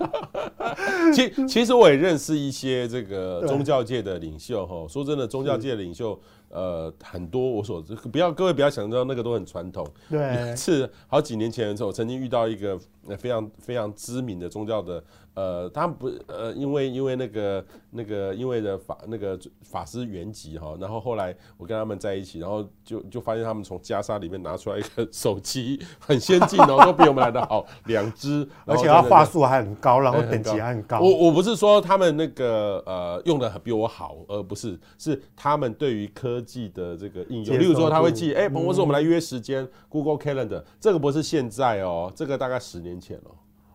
[1.13, 4.87] 其其实我也认识一些这个宗教界的领袖哈。
[4.89, 9.87] 说真的，宗教界的领袖呃很多，我所知不要各位不要想到那个都很传统。
[10.09, 12.79] 对，是好几年前的时候，我曾经遇到一个
[13.17, 15.03] 非常非常知名的宗教的。
[15.35, 30.99] 呃，他们不呃，因为因为那个那个因为的法那个法师原籍哈，然后后来我跟他们在一起，然后就就发现他们从袈裟里面拿出来一个手机，很先进哦，都比我们来的好两只，而且他话术还很高，然后等级还很高。
[30.99, 43.31] 我我不是说他们那个呃用的比我好，而不是是他们对于科技的这个应用，例如说他会记，哎，彭博士，我们来约时间，Google Calendar，这个不是现在哦，这个大概十年前了。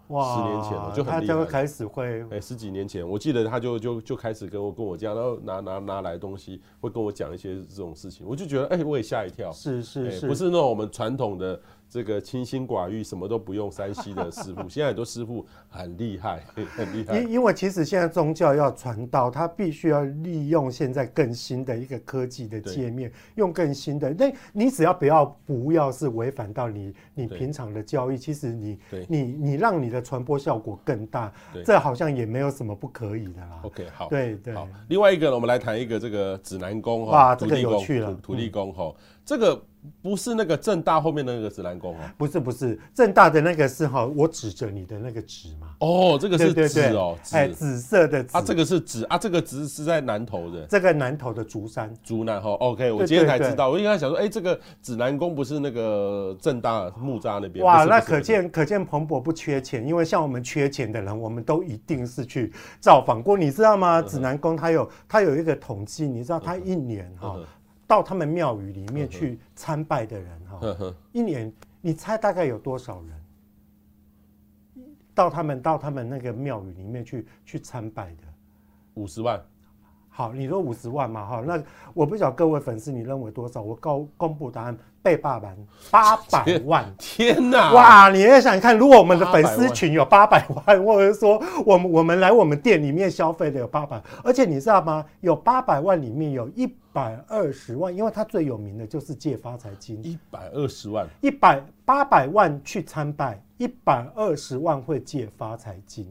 [0.08, 1.20] 哇，十年前了，就很厉害。
[1.20, 9.50] 他就会开始会，哎、欸，十几年前，我记得他就就就开始跟我跟我讲，然后拿拿拿来东西，会跟我讲一些这种事情，我就觉得，哎、欸，我也吓一跳。
[9.50, 11.58] 是是是、欸，不是那种我们传统的。
[11.94, 16.42] 这个清心寡欲，什么都不用山西的师傅，现在很多师傅很厉害，
[16.74, 17.16] 很厉害。
[17.16, 24.12] 因因为其实现在宗教要传道，他必须要利用现在更新的一个科技的界面，用更新的。
[24.12, 28.76] 那你只要不要不要是违反到你你平常的教育，其实你
[29.06, 31.32] 你你让你的传播效果更大，
[31.64, 33.60] 这好像也没有什么不可以的啦。
[33.62, 34.52] OK，好，对对。
[34.52, 38.92] 好，另外一个呢，我们来谈一个这个指南宫哈，哇，这个有趣了，土地公哈。
[39.24, 39.62] 这个。
[40.00, 45.76] 不是那个正大后面的那个指南宫哦，不是不是正大的那个是哈，我指着你的那个指嘛。
[45.80, 57.62] 哦，这个是紫哦，哎，紫色的紫啊，这个是紫啊，这个紫是在南头的，这个南头的竹山，竹南哈，OK，我今天才知道，我应该想说，哎，这个指南宫不是那个正大木栅那边？
[57.62, 64.00] 哇，那可见可见彭博不缺钱，因为像我们缺钱的人，我们都一定是去造访过，你知道吗？
[64.00, 67.38] 指南宫它有它有一个统计，你知道它一年哈。
[67.86, 73.20] 到他们庙宇里面去参拜的人哈，一年你猜大概有多少人？
[75.14, 78.22] 到他们到他们那个庙宇里面去去参拜的，
[78.94, 79.40] 五十万。
[80.16, 81.60] 好，你说五十万嘛哈，那
[81.92, 83.60] 我不晓得各位粉丝你认为多少？
[83.60, 85.56] 我告公布答案，被霸版
[85.90, 86.84] 八百万。
[86.96, 87.72] 天，天哪！
[87.72, 95.04] 哇，你也想看，如果我们的粉丝群有八百万，或者说我们我们来我们店里面消费的有八百，而且你知道吗？
[95.20, 96.72] 有八百万里面有一。
[96.94, 100.00] 百二十万，因为它最有名的就是借发财金。
[100.04, 106.06] 一百二十万，一百八百万去参拜，一百二十万会借发财金。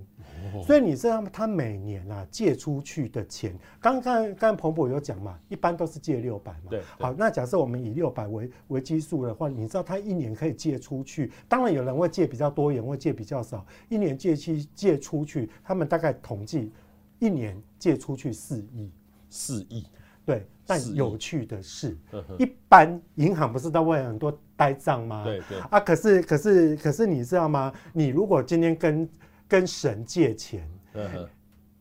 [0.53, 1.29] 哦、所以你知道吗？
[1.31, 6.69] 他每年啊借出去的钱，刚刚刚刚彭博有讲嘛，一般都是借六百嘛。
[6.69, 6.81] 对。
[6.99, 11.31] 好，那假设我们以六百为为基数的话，你知道他一年可以借出去？
[11.47, 13.65] 当然有人会借比较多，也会借比较少。
[13.89, 16.71] 一年借期借出去，他们大概统计
[17.19, 18.91] 一年借出去四亿。
[19.29, 19.85] 四亿。
[20.25, 20.45] 对。
[20.65, 21.97] 但有趣的是，
[22.39, 25.21] 一般银行不是都会很多呆账吗？
[25.25, 27.69] 对对啊，可是可是可是你知道吗？
[27.91, 29.05] 你如果今天跟
[29.47, 30.67] 跟神借钱，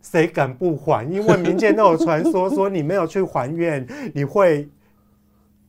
[0.00, 1.10] 谁敢不还？
[1.10, 4.68] 因为民间都有传说说你没有去还愿， 你会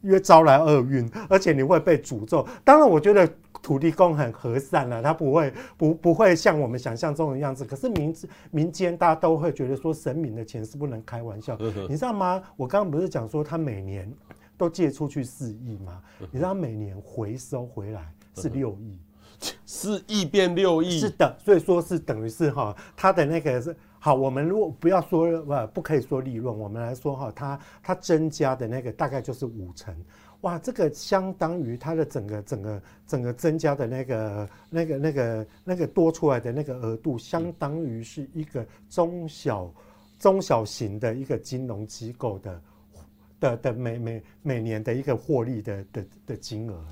[0.02, 2.48] 越招来厄运，而且你会被诅咒。
[2.64, 3.30] 当然，我觉得。
[3.62, 7.64] 土地公很和善了，他不会不不会像我们想象中的样子。
[7.64, 8.14] 可是民
[8.52, 12.44] 民间大家都会觉得说神明的钱是不能开玩笑，你知道吗？
[12.58, 14.12] 我刚刚不是讲说他每年
[14.58, 16.02] 都借出去四亿吗？
[16.20, 19.00] 你知道他每年回收回来是六亿，
[19.66, 24.14] 四亿变六亿，是的，所以说是等于是哈，他的那个是好。
[24.14, 29.96] 我们如果不要说不不可以说利润，我们来说哈，他他增加的那个大概就是五成。
[30.42, 39.74] 哇，这个相当于它的整个整个整个增加的那个那个那个那个多出来的那个额度，相当于是一个中小
[40.20, 42.62] 中小型的一个金融机构的
[43.44, 46.86] 的的每每每年的一个获利的的的金额。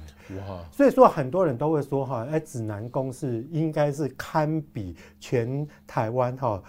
[0.47, 6.61] 哇，所以说很多人都会说哈，哎，指南宫是应该是堪比全台湾哈，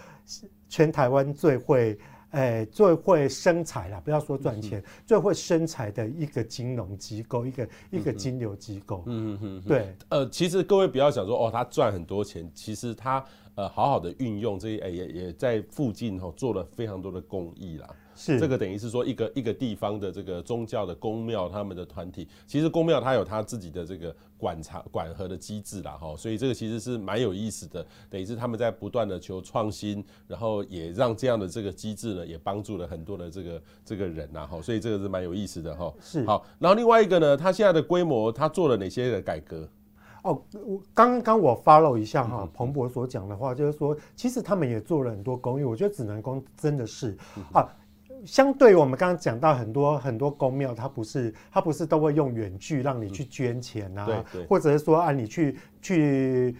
[0.69, 1.99] 全台湾最会。
[2.33, 9.03] 哎，最会生财啦，不要说赚钱，嗯、最会生财的一个金融机构，一个、嗯、一个金流机构。
[9.05, 9.95] 嗯嗯嗯，对。
[10.09, 17.87] 呃，其实各位不要想说哦，他赚很多钱，其实他呃好好的运用这些，哎也也在附近哈、哦、做了非常多的公益啦。
[18.23, 35.93] 是这个等于是说一个一个地方的这个宗教的宫庙，他们的团体，其实宫庙它有它自己的这个管察管核的机制啦，哈，所以这个其实是蛮有意思的，等于是他们在不断的求创新，然后也让这样的这个机制呢，也帮助了很多的这个这个人呐，哈，所以这个是蛮有意思的哈。
[35.99, 39.67] 是好，然后另外一个呢，它现在的规模，它做了哪些的改革？
[40.23, 47.17] 哦，我刚刚我 follow 一下哈，彭博所讲的话，就是说，其实他们也做了很多公益，我觉得指南宫真的是
[47.51, 47.67] 啊。
[48.25, 54.05] 相对于我们刚刚讲到很多很多宫庙，它不是它不是都会用远距让你去捐钱啊，
[54.47, 56.55] 或者是说啊你去去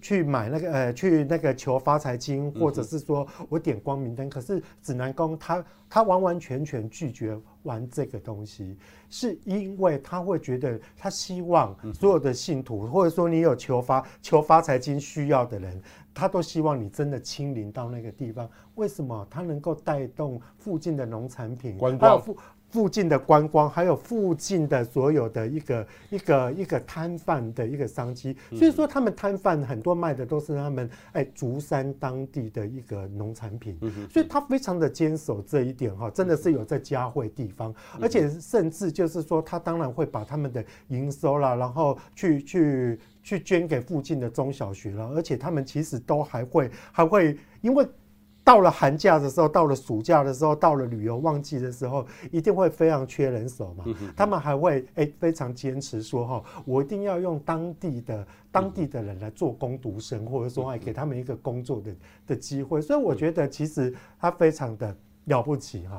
[0.00, 8.78] 去买那个呃去那个求发财金，或者是说我点光明灯，可是指南宫他他完完全全拒绝玩这个东西，
[9.10, 15.82] 是因为他会觉得他希望所有的信徒，或者说你有求发求发财金需要的人。
[16.14, 19.26] 他都希望你真的亲临到那个地方，为什么？
[19.30, 22.36] 他能够带动附近的农产品，观光附
[22.68, 28.34] 附近的观光，还有附近的所有的一个一个一个摊贩的一个商机。
[28.50, 33.78] 所以说，他们摊贩很多卖的都是他们哎竹山当地的一个农产品，
[34.10, 42.98] 所以他非常的坚守这一点哈，真的是有在嘉惠地方，而且甚至就是说，他当然会把他们的营收啦，然后去去。
[43.22, 47.86] 去捐给附近的中小学了，而且他们其实都还会还会，因为
[48.44, 53.84] 到了寒假的时候，到了暑假的时候，到了旅游旺季的时候，一定会非常缺人手嘛。
[54.16, 61.94] 他们还会哎非常坚持说哈，我一定要用当地的当地的人来做工读生，或者说哎给他们一个工作的
[62.26, 62.82] 的机会。
[62.82, 65.98] 所以我觉得其实他非常的了不起哈。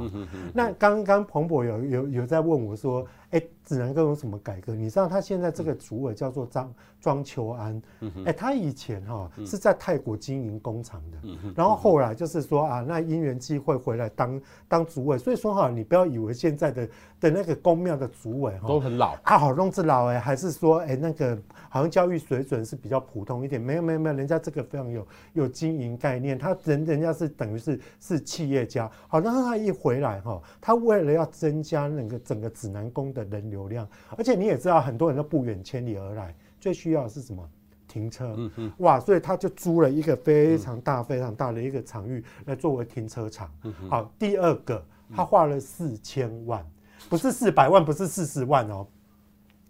[0.53, 3.05] 那刚刚彭博有有有在问我说。
[3.33, 4.75] 哎，指南宫有什么改革？
[4.75, 7.81] 你知道他现在这个主委叫做张庄秋安，
[8.27, 11.17] 哎，他以前哈是在泰国经营工厂的，
[11.55, 16.87] 然后后来就是说啊，那因缘机会回来当当主委，所以说哈，你不要以为现在的
[17.19, 19.17] 的那个宫庙的主委哈都很老。
[19.23, 21.35] 啊，好弄是老哎，还是说哎那个
[21.73, 23.59] 好像教育水准是比较普通一点？
[23.59, 33.23] 没有没有没有，人家这个非常有有经营概念，他人人家是等于是是企业家，好，然后他一回来哈，他为了要增加那个整个指南宫的。
[33.33, 37.49] 人流量，而且你也知道，很多人都不远千里而来，最需要的是什么？
[37.87, 38.35] 停车。
[38.37, 38.71] 嗯嗯。
[38.79, 43.49] 哇，所以他就租了一个非常大、非常大的一个场域来作为停车场。
[43.63, 43.73] 嗯。
[43.89, 46.63] 好，第二个，他花了四千万，
[47.09, 48.85] 不是四百万，不是四十万哦。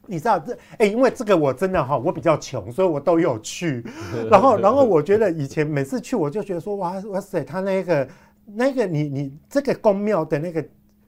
[0.07, 0.57] 你知道这？
[0.77, 3.83] 哎，因为这个我真的哈，我比较穷，所以我都有去。
[4.29, 8.07] 然后，然后我觉得以前每次去，我就觉得说，哇哇塞，他那个
[8.45, 10.63] 那个你你这个宫庙的那个。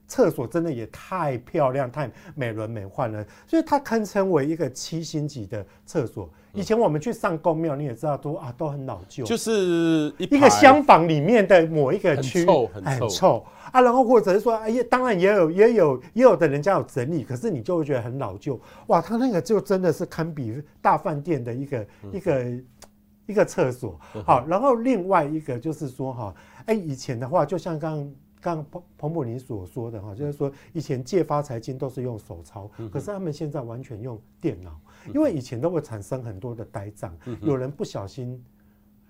[0.08, 6.28] 厕所真的也太漂亮、太美轮美奂了，所以它堪称为一个七星级的厕所。
[6.52, 13.80] 以前我们去上公庙，你也知道都啊都很老旧，就是一,一个厢房里面的某一个区很臭，啊。
[13.80, 18.58] 然后或者是说，哎呀，当然也有也有也有的人家有整理，可是你就会觉得很老旧。
[18.86, 22.44] 哇，它那个就真的是堪比大饭店的一个、嗯、一个
[23.26, 24.00] 一个厕所。
[24.24, 26.34] 好，然后另外一个就是说哈，
[26.64, 28.14] 哎，以前的话就像刚刚。
[28.54, 34.78] 像彭彭博你所说的哈，就是说以前借发财金都是用手抄，可是他们现在完全用电脑，
[35.12, 38.40] 因为以前都会产生很多的呆账，有人不小心，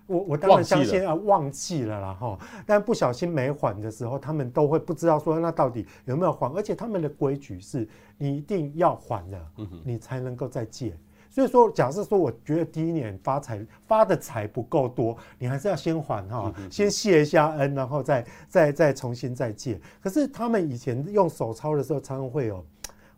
[0.07, 9.51] 我我当然相信啊，忘记了啦哈，但不小心没还的时候，他们都会不知道说那到底有没有还，而且他们的规矩是你一定要还了，
[9.83, 10.97] 你才能够再借。
[11.29, 19.79] 所以说，假设说，我觉得第一年发财发的财不够多，你还是要先还哈，先谢一下恩，然后再再再重新再借。
[20.01, 22.65] 可是他们以前用手抄的时候，常常会有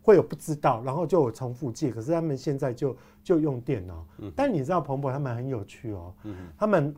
[0.02, 1.90] 会有不知道，然后就有重复借。
[1.90, 4.06] 可是他们现在就就用电脑。
[4.36, 6.12] 但你知道彭博他们很有趣哦，
[6.58, 6.94] 他们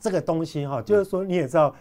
[0.00, 1.74] 这个东西哈，就是说你也知道，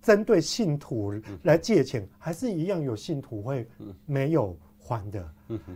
[0.00, 1.12] 针对信徒
[1.42, 3.68] 来借钱，还是一样有信徒会
[4.06, 5.34] 没有还的。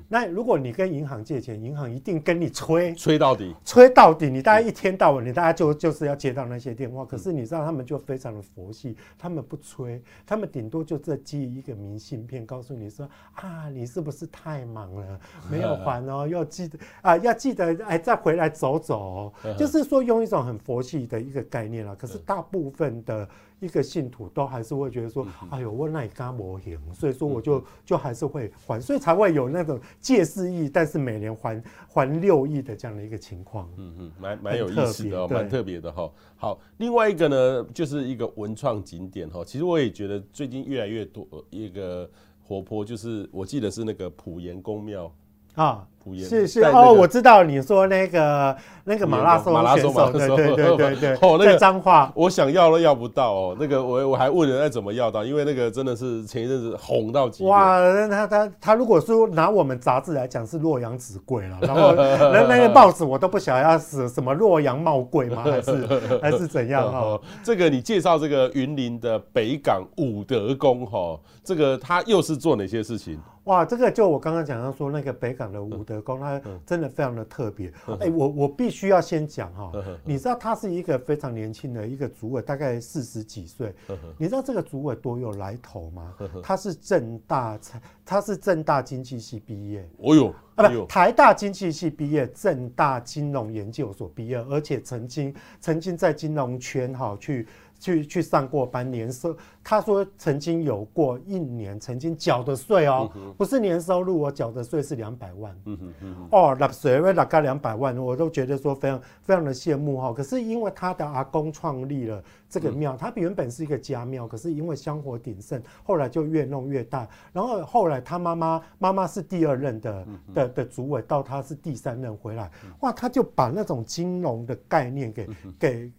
[0.09, 4.31] 那如果你跟银行借钱，银行一定跟你催催到底，催到底。
[4.31, 7.05] 你大概一天到晚，你大家就就是要接到那些电话。
[7.05, 19.31] 可是你知道他们就非常的佛系，他们不催，他们顶多就这寄一个明信片，告诉你说啊，你是不是太忙了， 没有还哦，要记得啊，要记得哎，再回来走走。
[19.59, 21.95] 就是说用一种很佛系的一个概念了。
[21.95, 23.29] 可是大部分的
[23.61, 29.66] 一个信徒都还是会觉得说，哎呦，我那也干模型，所以说我就就还是会还，所以才会有那。
[30.01, 36.13] 借四亿，但是每年还还六亿的这样的一个情况，嗯嗯，蛮蛮有意思的哦，蛮特别的哈。
[36.37, 39.43] 好，另外一个呢，就是一个文创景点哈。
[39.45, 42.09] 其实我也觉得最近越来越多一个
[42.43, 45.13] 活泼，就是我记得是那个普贤宫庙。
[45.55, 53.57] 啊，是是哦，我知道你说那个那个马拉松马拉松嘛，对对 对对对，哦，那个脏话，我想要都要不到哦。
[53.59, 57.45] 那个我我还问人家怎么要到，因为那个真的是前一阵子红到极。
[57.45, 57.79] 哇，
[58.09, 61.93] 他他他如果说拿我们杂志来讲是洛阳纸贵了，然后
[62.33, 65.43] 那那个报纸我都不晓得要是什么洛阳帽贵吗？
[65.45, 65.87] 还是
[66.23, 67.21] 还是怎样哈？
[67.43, 73.19] 这个你介绍这个云林的北港武德宫哈，这个他又是做哪些事情？
[73.45, 77.73] 哇，这个就我刚刚讲到说那个北港的武德宫，它真的非常的特别。
[78.01, 79.73] 哎，我我必须要先讲哈，
[80.05, 83.75] 你知道他是一个非常年轻的一个主委，大概四十几岁。
[84.19, 86.15] 你知道这个主委多有来头吗？
[86.43, 87.59] 他是正大，
[88.05, 89.89] 他是正大经济系毕业。
[89.99, 97.47] 哦呦，啊不，台大经济系毕业，正大金融研究所毕业，而且曾经曾经在金融圈哈去。
[97.79, 105.57] 去去上过班，年收他说曾经有过一年曾经缴的税哦，不是年收入，我缴的税是两百万。
[105.65, 110.13] 嗯嗯哦，纳税为纳个两百万，我都觉得说非常非常的羡慕哈。
[110.13, 117.09] 可是因为他的阿公创立了这个庙，他原本是一个家庙，可是因为香火鼎盛，后来就越弄越大。
[117.33, 122.51] 然后后来他妈妈妈妈是第二任的的的主委，到他是第三任回来，
[122.81, 125.93] 哇，他就把那种金融的概念给给。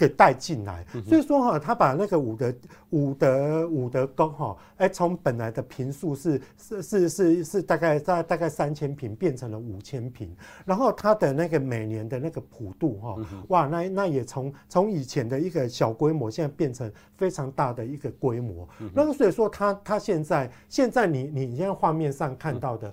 [0.00, 2.54] 给带进来，所以说哈，他把那个武德
[2.88, 10.34] 武德武德宫哈，哎，从本来的平数是是是是是大概在大概三千平，变成了五千平，
[10.64, 13.16] 然后他的那个每年的那个普度哈，
[13.48, 18.66] 哇，那那也从从以前的一个小规模，现在变成非常大的一个规模。
[18.94, 22.90] 那个所以说他他现在现在你你现在画面上看到的，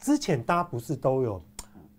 [0.00, 1.40] 之前大家不是都有。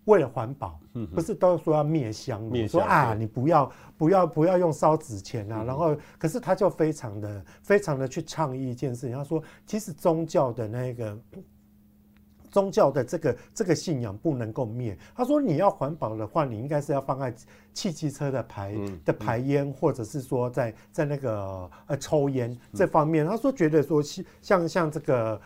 [0.06, 0.80] 为了环保，
[1.14, 2.66] 不是都说要灭香炉？
[2.66, 5.62] 说啊，你不要不要不要用烧纸钱啊。
[5.62, 11.16] 然后，可是他就非常的非常的去倡议一件事情，他说，其实宗教的那个
[12.50, 14.98] 宗教的这个这个信仰不能够灭。
[15.14, 17.32] 他说，你要环保的话，你应该是要放在
[17.72, 18.74] 汽机车的排
[19.04, 23.24] 的排烟，或者是说在在那个呃抽烟这方面。
[23.24, 24.02] 他说，觉得说
[24.40, 25.40] 像像这个。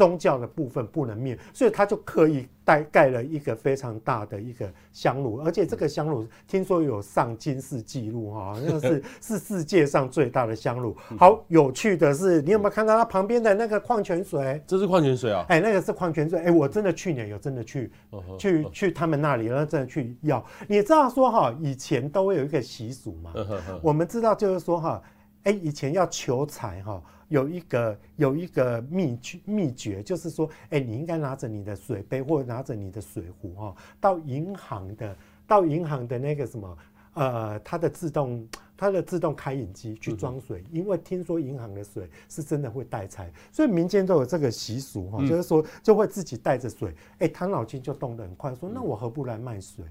[0.00, 10.96] 宗教的部分不能灭，所以他就刻意盖盖了一个非常大的一个香炉，而且这个香炉听说有上金世纪录哈，那是 是世界上最大的香炉。
[11.18, 14.62] 好有趣的是，你有没有看到它旁边的那个矿泉水？
[14.66, 15.44] 这是矿泉水啊？
[15.50, 16.40] 哎，那个是矿泉水。
[16.40, 17.92] 哎，我真的去年有真的去
[18.38, 20.42] 去去他们那里，然后真的去要。
[20.66, 23.34] 你知道说哈，以前都会有一个习俗嘛？
[23.82, 25.02] 我们知道就是说哈，
[25.42, 27.02] 哎，以前要求财哈。
[27.30, 35.16] 有一个有一个秘诀秘诀，就是说，哎、欸，你应该拿着你的水杯或者拿着你的水壶哦，到银行的
[35.46, 36.78] 到银行的那个什么
[37.14, 49.84] 呃，它的自动它的自动开饮机去装水，因为听说银行的水是真的会带财，所以民间都有这个习俗哈，就是说就会自己带着水，哎，他脑筋就动得很快，说那我何不来卖水？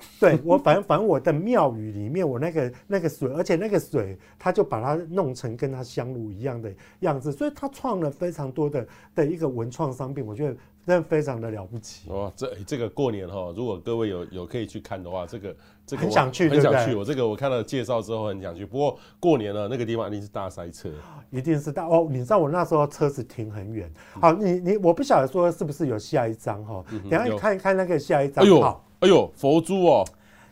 [0.20, 12.10] 对我，反正反正我的庙宇里面，我那个那个水，而且那个水，他就把它弄成跟他香炉一样的样子，所以他创了非常多的的一个文创商品，我觉得真的非常的了不起。
[12.10, 16.94] 哦，这这个过年哈，如果各位有有可以去看的话，这个这个很想去，很想去。
[16.94, 20.90] 我这个我看了介绍之后很想去，不过过年了那个地方一定是大塞车，
[21.30, 22.06] 一定是大哦。
[22.10, 23.92] 你知道我那时候车子停很远。
[24.20, 28.44] 好，你你我不晓得说是不是有下一张哈，等下你看一看那个下一张。
[28.44, 28.80] 哎呦。
[29.00, 30.04] 哎呦，佛珠哦！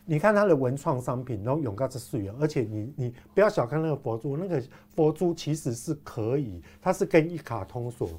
[0.05, 4.63] 你看它的文创商品，然后永告是素颜，而且你你不要小看那个佛珠，那个
[4.95, 8.09] 佛珠其实是可以，它是跟一卡通所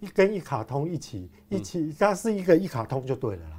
[0.00, 3.56] 一跟一卡通一起一起，它是一个一卡通就对了啦。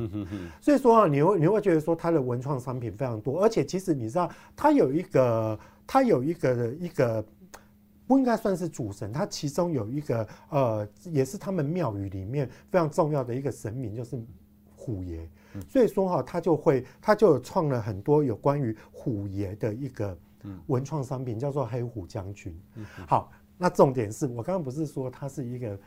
[0.60, 7.24] 所以说啊，你会你会觉得说它的文创商品非常多，而且其实你知道，它有一个它有一个一个
[8.06, 14.20] 不应该算是主神，它其中有一个呃，也是他们庙宇里面非常重要的一个神明，就是
[14.86, 15.28] 虎爷。
[15.70, 20.18] 所以说哈，他就会，他就创了很多有关于虎爷的一个
[20.68, 22.56] 文创商品，叫做黑虎将军。
[23.08, 25.80] 好，那重点是我刚刚不是说他是一个，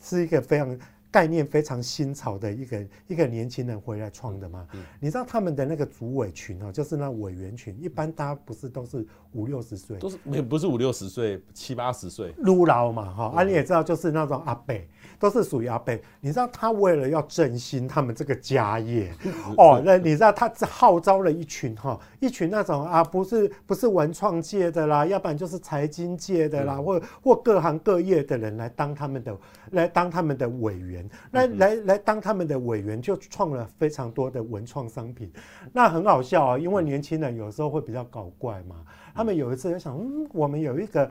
[0.00, 0.78] 是一个非常。
[1.10, 4.66] 概念非常新潮的一个一个年轻人回来创的嘛？
[4.74, 13.32] 嗯，你知道他们的那个组委群哦，就是那委员群，一般大家不是都是五六十岁，都是没不是五六十岁，七八十岁，撸老嘛哈。
[13.34, 14.74] 啊，你也知道，就是那种阿伯，
[15.18, 15.98] 都是属于阿伯。
[16.20, 19.12] 你知道他为了要振兴他们这个家业
[19.58, 29.36] 哦，那你知道他号召了一群哈，一群那种啊，不是不是文创界的啦，要不然就是财经界的啦，或或各行各业的人来当他们的
[29.72, 30.99] 来当他们的委员。
[31.32, 35.32] 来来来，当他们的委员就创了非常多的文创商品，
[35.72, 38.76] 那很好笑啊，因为年轻人有时候会比较搞怪嘛。
[39.14, 41.10] 他们有一次就想，嗯，我们有一个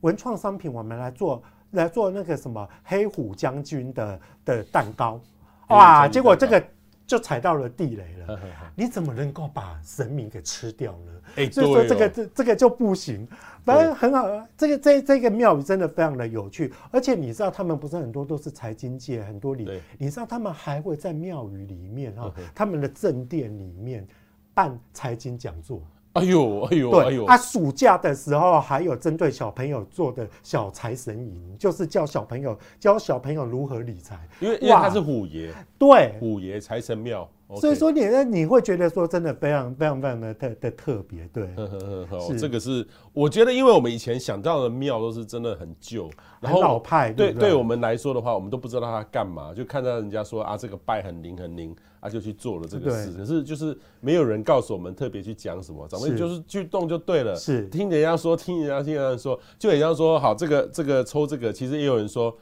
[0.00, 5.20] 文创商品，我们来做来做那个什么黑虎将军的的蛋糕，
[5.68, 6.62] 哇，结果这个。
[7.06, 8.40] 就踩到了地雷了，
[8.74, 11.12] 你怎么能够把神明给吃掉呢？
[11.36, 13.26] 欸、所以说这个这这个就不行，
[13.64, 14.26] 反正很好。
[14.56, 24.06] 这个这这个庙宇真的非常的有趣，而且你知道他们不是很多都是财经界很多里，你知道他们还会在庙宇里面哈，他们的正殿里面
[24.54, 25.82] 办财经讲座。
[26.14, 37.28] 哎呦，哎呦，对，哎呦，他暑假的时候还有针对小朋友做的小财神营，就是教小朋友教小朋友如何理财，因为因为他是虎爷，对，虎爷财神庙。
[37.56, 41.46] 所以说你呢，你会觉得说真的非常非常非常的特的特别，对，
[42.26, 42.40] 是。
[42.40, 46.08] 这个是我觉得，因为我们以前想到的庙都是真的很旧，
[46.40, 57.66] 然后老派，对，对我们来说的话，我们都不知道他干嘛，就看到人家说啊，这个拜很灵很灵，啊就去做了这个事，可是就是没有人告诉我们特别去讲什么，咱们就是去动就对了，是。
[57.68, 62.34] 听人家说，听人家听人家说，就人家说好这个这个抽这个，其实也有人说。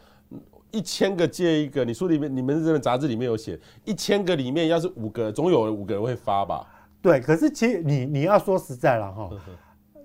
[0.73, 6.66] 一千个借一个，你书里面、你们这本杂志里面有写，一千个里面要是五个，总有五个人会发吧？
[7.01, 9.31] 对，可是其实你你要说实在了哈，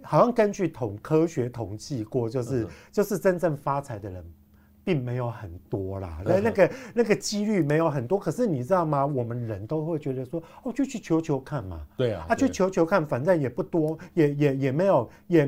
[0.03, 4.23] 好像根据统科学统计过，就是就是真正发财的人。
[4.87, 8.17] 并没有很多啦，那那个那个几率没有很多。
[8.17, 9.05] 可是你知道吗？
[9.05, 11.85] 我们人都会觉得说，哦，就去求求看嘛。
[11.97, 15.43] 对啊，啊，去求求看，反正也不多，也也也没有，也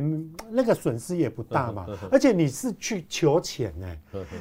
[0.49, 1.87] 那个损失也不大嘛。
[2.11, 3.87] 而且你是去求钱呢，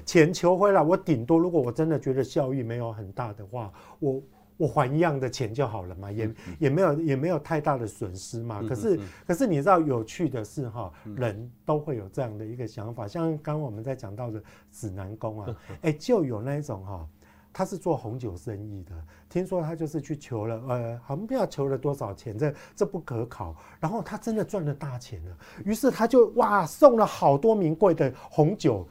[0.04, 4.20] 钱求回来，我顶多如果我真的觉得效益没有很大的话，我。
[4.58, 8.62] 我还一样的钱就好了嘛，也也没有也没有太大的损失嘛。
[8.68, 17.08] 可是可是你知道有趣的是哈，人都会有这样的一个想法，像刚刚我们在讲到的指南宫啊，哎，就有那种哈。
[17.50, 18.92] 他是做红酒生意的，
[19.28, 23.56] 听说他就是去求了，呃，好像不知道求了多少钱，这这不可考。
[23.80, 28.86] 然后他真的赚了大钱了，于是他就哇送了好多名贵的红酒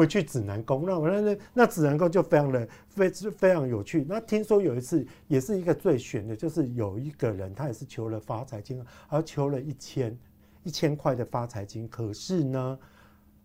[0.00, 0.84] 回去指南宫。
[0.86, 4.06] 那我那那那指南宫就非常的非非常有趣。
[4.08, 10.18] 那听说有一次也是一个最悬的，就是有一个人他也是求了发财金，而求了一千
[10.62, 12.78] 一千块的发财金，可是呢，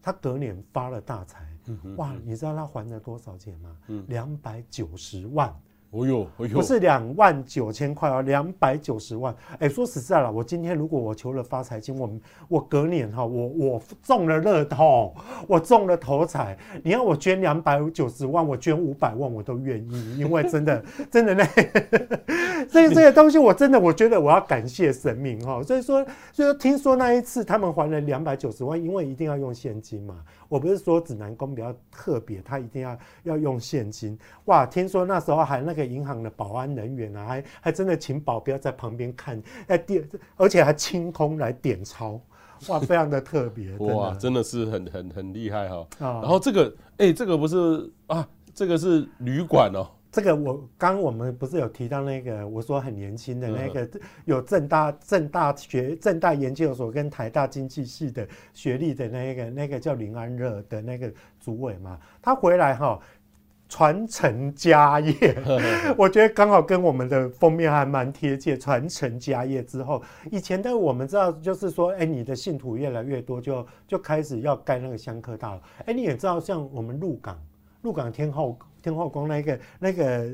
[0.02, 1.46] 他隔年发了大财。
[1.98, 3.78] 哇，你知道他还了多少钱吗？
[4.08, 5.54] 两百九十万。
[5.92, 9.34] 哦呦，不是两万九千块哦，两百九十万。
[9.60, 12.10] 哎，说实在了，我今天如果我求了发财金，我
[12.50, 15.16] 我隔年哈，我我中了乐透，
[15.48, 21.46] 我中了头彩，你要我捐两百九十万，我捐五百万我都愿意，因为真的 真的那，
[22.68, 25.64] 所以这些东西我真的我觉得我要感谢神明哈。
[25.64, 30.16] 所以说，所以说听说那一次他们还了两百九十万，因为一定要用现金嘛。
[30.48, 34.18] 我不是说指南宫比较特别，他一定要要用现金。
[34.46, 35.86] 哇，听说那时候还那个。
[35.86, 40.04] 银行的保安人员啊，还还真的请保镖在旁边看，哎点，
[40.36, 42.20] 而且还清空来点钞，
[42.68, 45.88] 哇，非常的特别，哇，真的是很很很厉害哈。
[46.00, 49.88] 然后这个，哎，这个不是啊，这个是旅馆哦。
[50.12, 53.88] 这个我刚我们不是有提到那个，我说很年轻的那个，
[54.26, 63.00] 有正大正大学正大研究所跟台大经济系的学历的那个，那个叫林安热的那个主委嘛，他回来哈。
[63.68, 65.14] 传承家业，
[65.98, 68.56] 我觉得刚好跟我们的封面还蛮贴切。
[68.58, 70.02] 传承家业之后，
[70.32, 75.62] 以前的我们知道，就是说，哎，你的信徒越来越多，就就开始要盖那个香客大楼。
[75.86, 77.40] 哎，你也知道，像我们鹿港，
[77.82, 80.30] 鹿港天后天后宫那个那个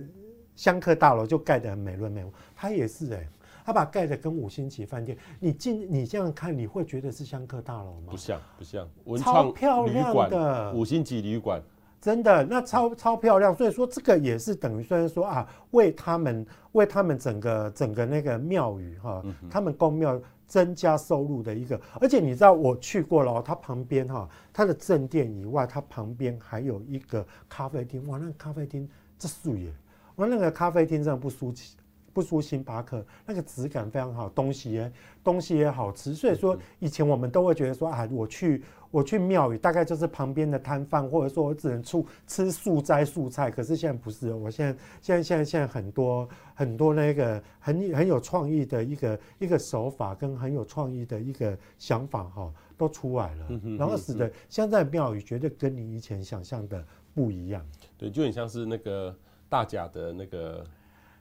[0.56, 2.32] 香客大楼就盖得很美轮美奂。
[2.56, 3.28] 它也是哎，
[3.66, 8.08] 他把盖的跟五星级饭店，你进你这样看，你会觉得是香客大楼吗？
[8.12, 11.62] 不像不像，文创漂亮的五星级旅馆。
[12.02, 21.80] 真的，那超超漂亮，所以说这个也是等于虽然说啊，为他们为他们整个整个那个庙宇哈，他们供庙增加收入的一个。
[22.00, 28.90] 而且你知道我去过了，它旁边哈，它的正殿以外，它旁边还有一个咖啡厅，哇，那个咖啡厅
[29.20, 29.72] 这素耶，
[30.16, 31.54] 哇，那个咖啡厅真的不输
[32.14, 34.92] 不输星巴克，那个质感非常好，东西也
[35.24, 36.14] 东西也好吃。
[36.14, 38.64] 所以说以前我们都会觉得说啊，我去。
[38.92, 43.50] 我去庙宇，大概就是旁边的摊贩，或者说我只能出吃素斋素菜。
[43.50, 53.48] 可是现在不是，我现在现在现在现在很多很多那个很很有创意的一个一个手法，跟很有创意的一个想法哈，都出来了。
[53.80, 56.86] 然后使得现在庙宇绝对跟你以前想象的
[57.16, 57.66] 不一样。
[57.98, 59.16] 对，就很像是那个
[59.48, 60.66] 大甲的那个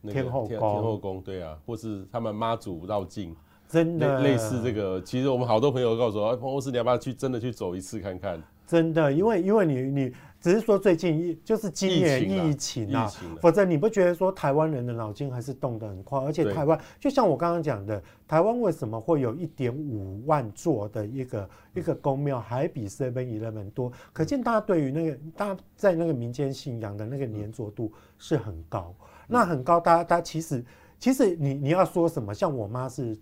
[0.08, 3.34] 天后宫，天后宫，对啊，或是他们妈祖绕境。
[3.68, 8.42] 真的类似这个，其实我们好多朋友告诉我，彭博士，你要不要去真的去走一次看看？
[8.66, 13.08] 真的，因为因为你你只是说最近就是今年疫情啊，
[13.40, 16.18] 否则你不觉得说台湾人的脑筋还是动得很快？
[16.20, 23.92] 而且台湾就像我刚刚讲的，台湾为什么会有一点五万座的一个一个宫庙，还比 Seven Eleven 多？
[24.12, 28.92] 可见大家对于那个大家在那个民间信仰的那个粘着度是很高。
[29.30, 30.64] 那很高，大家大家其实
[30.98, 32.34] 其实你你要说什么？
[32.34, 33.18] 像我妈是。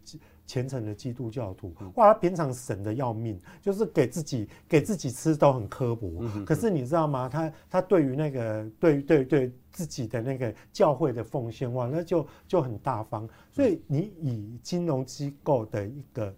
[0.49, 6.25] 虔诚的基督教徒，哇，她平常省的要命，就是给自己给自己吃都很刻薄。
[6.47, 7.29] 可是你知道吗？
[7.29, 13.29] 她她对于那个对对对自己的那个教会的奉献，哇，那就就很大方。
[13.53, 16.35] 所以你以金融机构的一个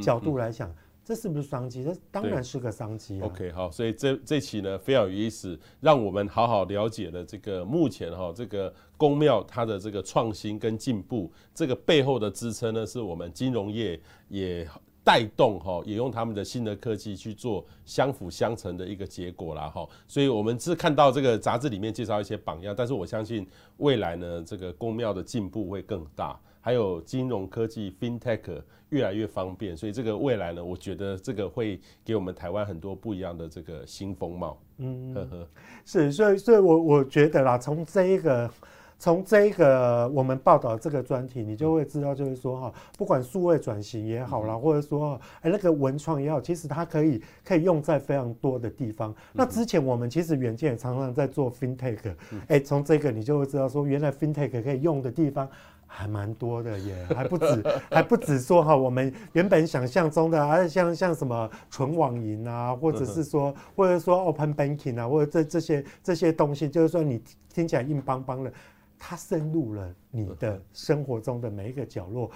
[0.00, 0.72] 角度来讲。
[1.08, 1.82] 这是不是商机？
[1.82, 3.24] 这当然是个商机啊。
[3.24, 13.98] OK，好，所以这这期呢非常有意思，让我们好好了解了这个目前哈这个公庙它的这个创新跟进步，这个背后的支撑呢，是我们金融业
[14.28, 14.68] 也
[15.02, 19.88] 带动哈，也用他们的新的科技去做相辅相成的一个结果啦哈。
[20.06, 23.48] 所以我们是看到这个杂志里面介绍一些榜样，但是我相信
[23.78, 26.38] 未来呢，这个公庙的进步会更大。
[26.68, 28.60] 还有金融科技 FinTech
[28.90, 34.60] 越来越方便，所以这个未来呢，我觉得这个会给我们台湾很多不一样的这个新风貌。
[34.76, 35.48] 嗯，呵呵，
[35.86, 38.50] 是，所以，所以我我觉得啦，从这一个，
[38.98, 49.14] 从这一个我们报道这个专题，你就会知道，就是说哈，不管数位转型也好啦，或者说哎那个文创也好，其实它可以可以用在非常多的地方。
[49.32, 52.14] 那之前我们其实远见也常常在做 FinTech，
[52.48, 55.48] 哎，从这个你就会知道说，原来 FinTech 可以用的地方。
[55.90, 67.20] 还蛮多的耶， 还不止，还不止说哈，我们原本想象中的，啊像像什么纯网银啊，或者是说，或者说 open banking 啊，或者这这些这些东西，就是说你
[67.52, 68.52] 听起来硬邦邦的，
[68.98, 72.30] 它深入了你的生活中的每一个角落。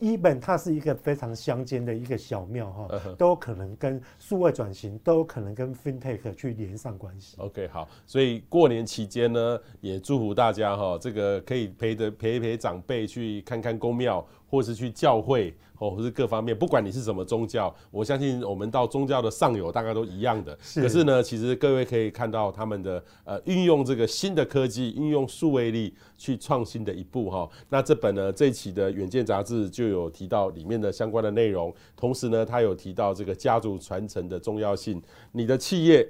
[0.00, 7.36] ，even 它是一个非常乡间的一个小庙哈，都有可能跟数位转型，都有可能跟 FinTech 去连上关系。
[7.38, 15.54] OK，好，所以过年期间呢，也祝福大家哈，这个可以陪着陪一陪长辈去看看公庙，或是去教会。
[15.78, 20.54] 哦，或是各方面，不管你是什么宗教，我相信我们到宗教的上游大概都一样的。
[20.60, 20.82] 是。
[20.82, 27.48] 可是呢，其实各位可以看到他们的呃运用这个新的科技，运用数位力去创新的一步哈。
[27.70, 35.00] 那这本呢这一期的远见杂志就有提到里面的相关的内容，同时呢，它有提到这个家族传承的重要性，
[35.32, 36.06] 你的企业。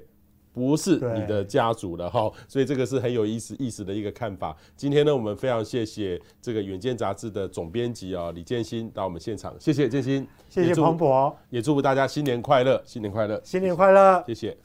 [0.53, 4.55] 不是你的家族了哈，所以这个是很有意思意思的一个看法。
[4.75, 14.57] 今天呢，我们非常谢谢这个《远见》杂志的总编辑啊李建新到我们现场，谢谢建新，谢谢彭博，也祝福大家新年快乐，新年快乐，新年快乐，谢谢。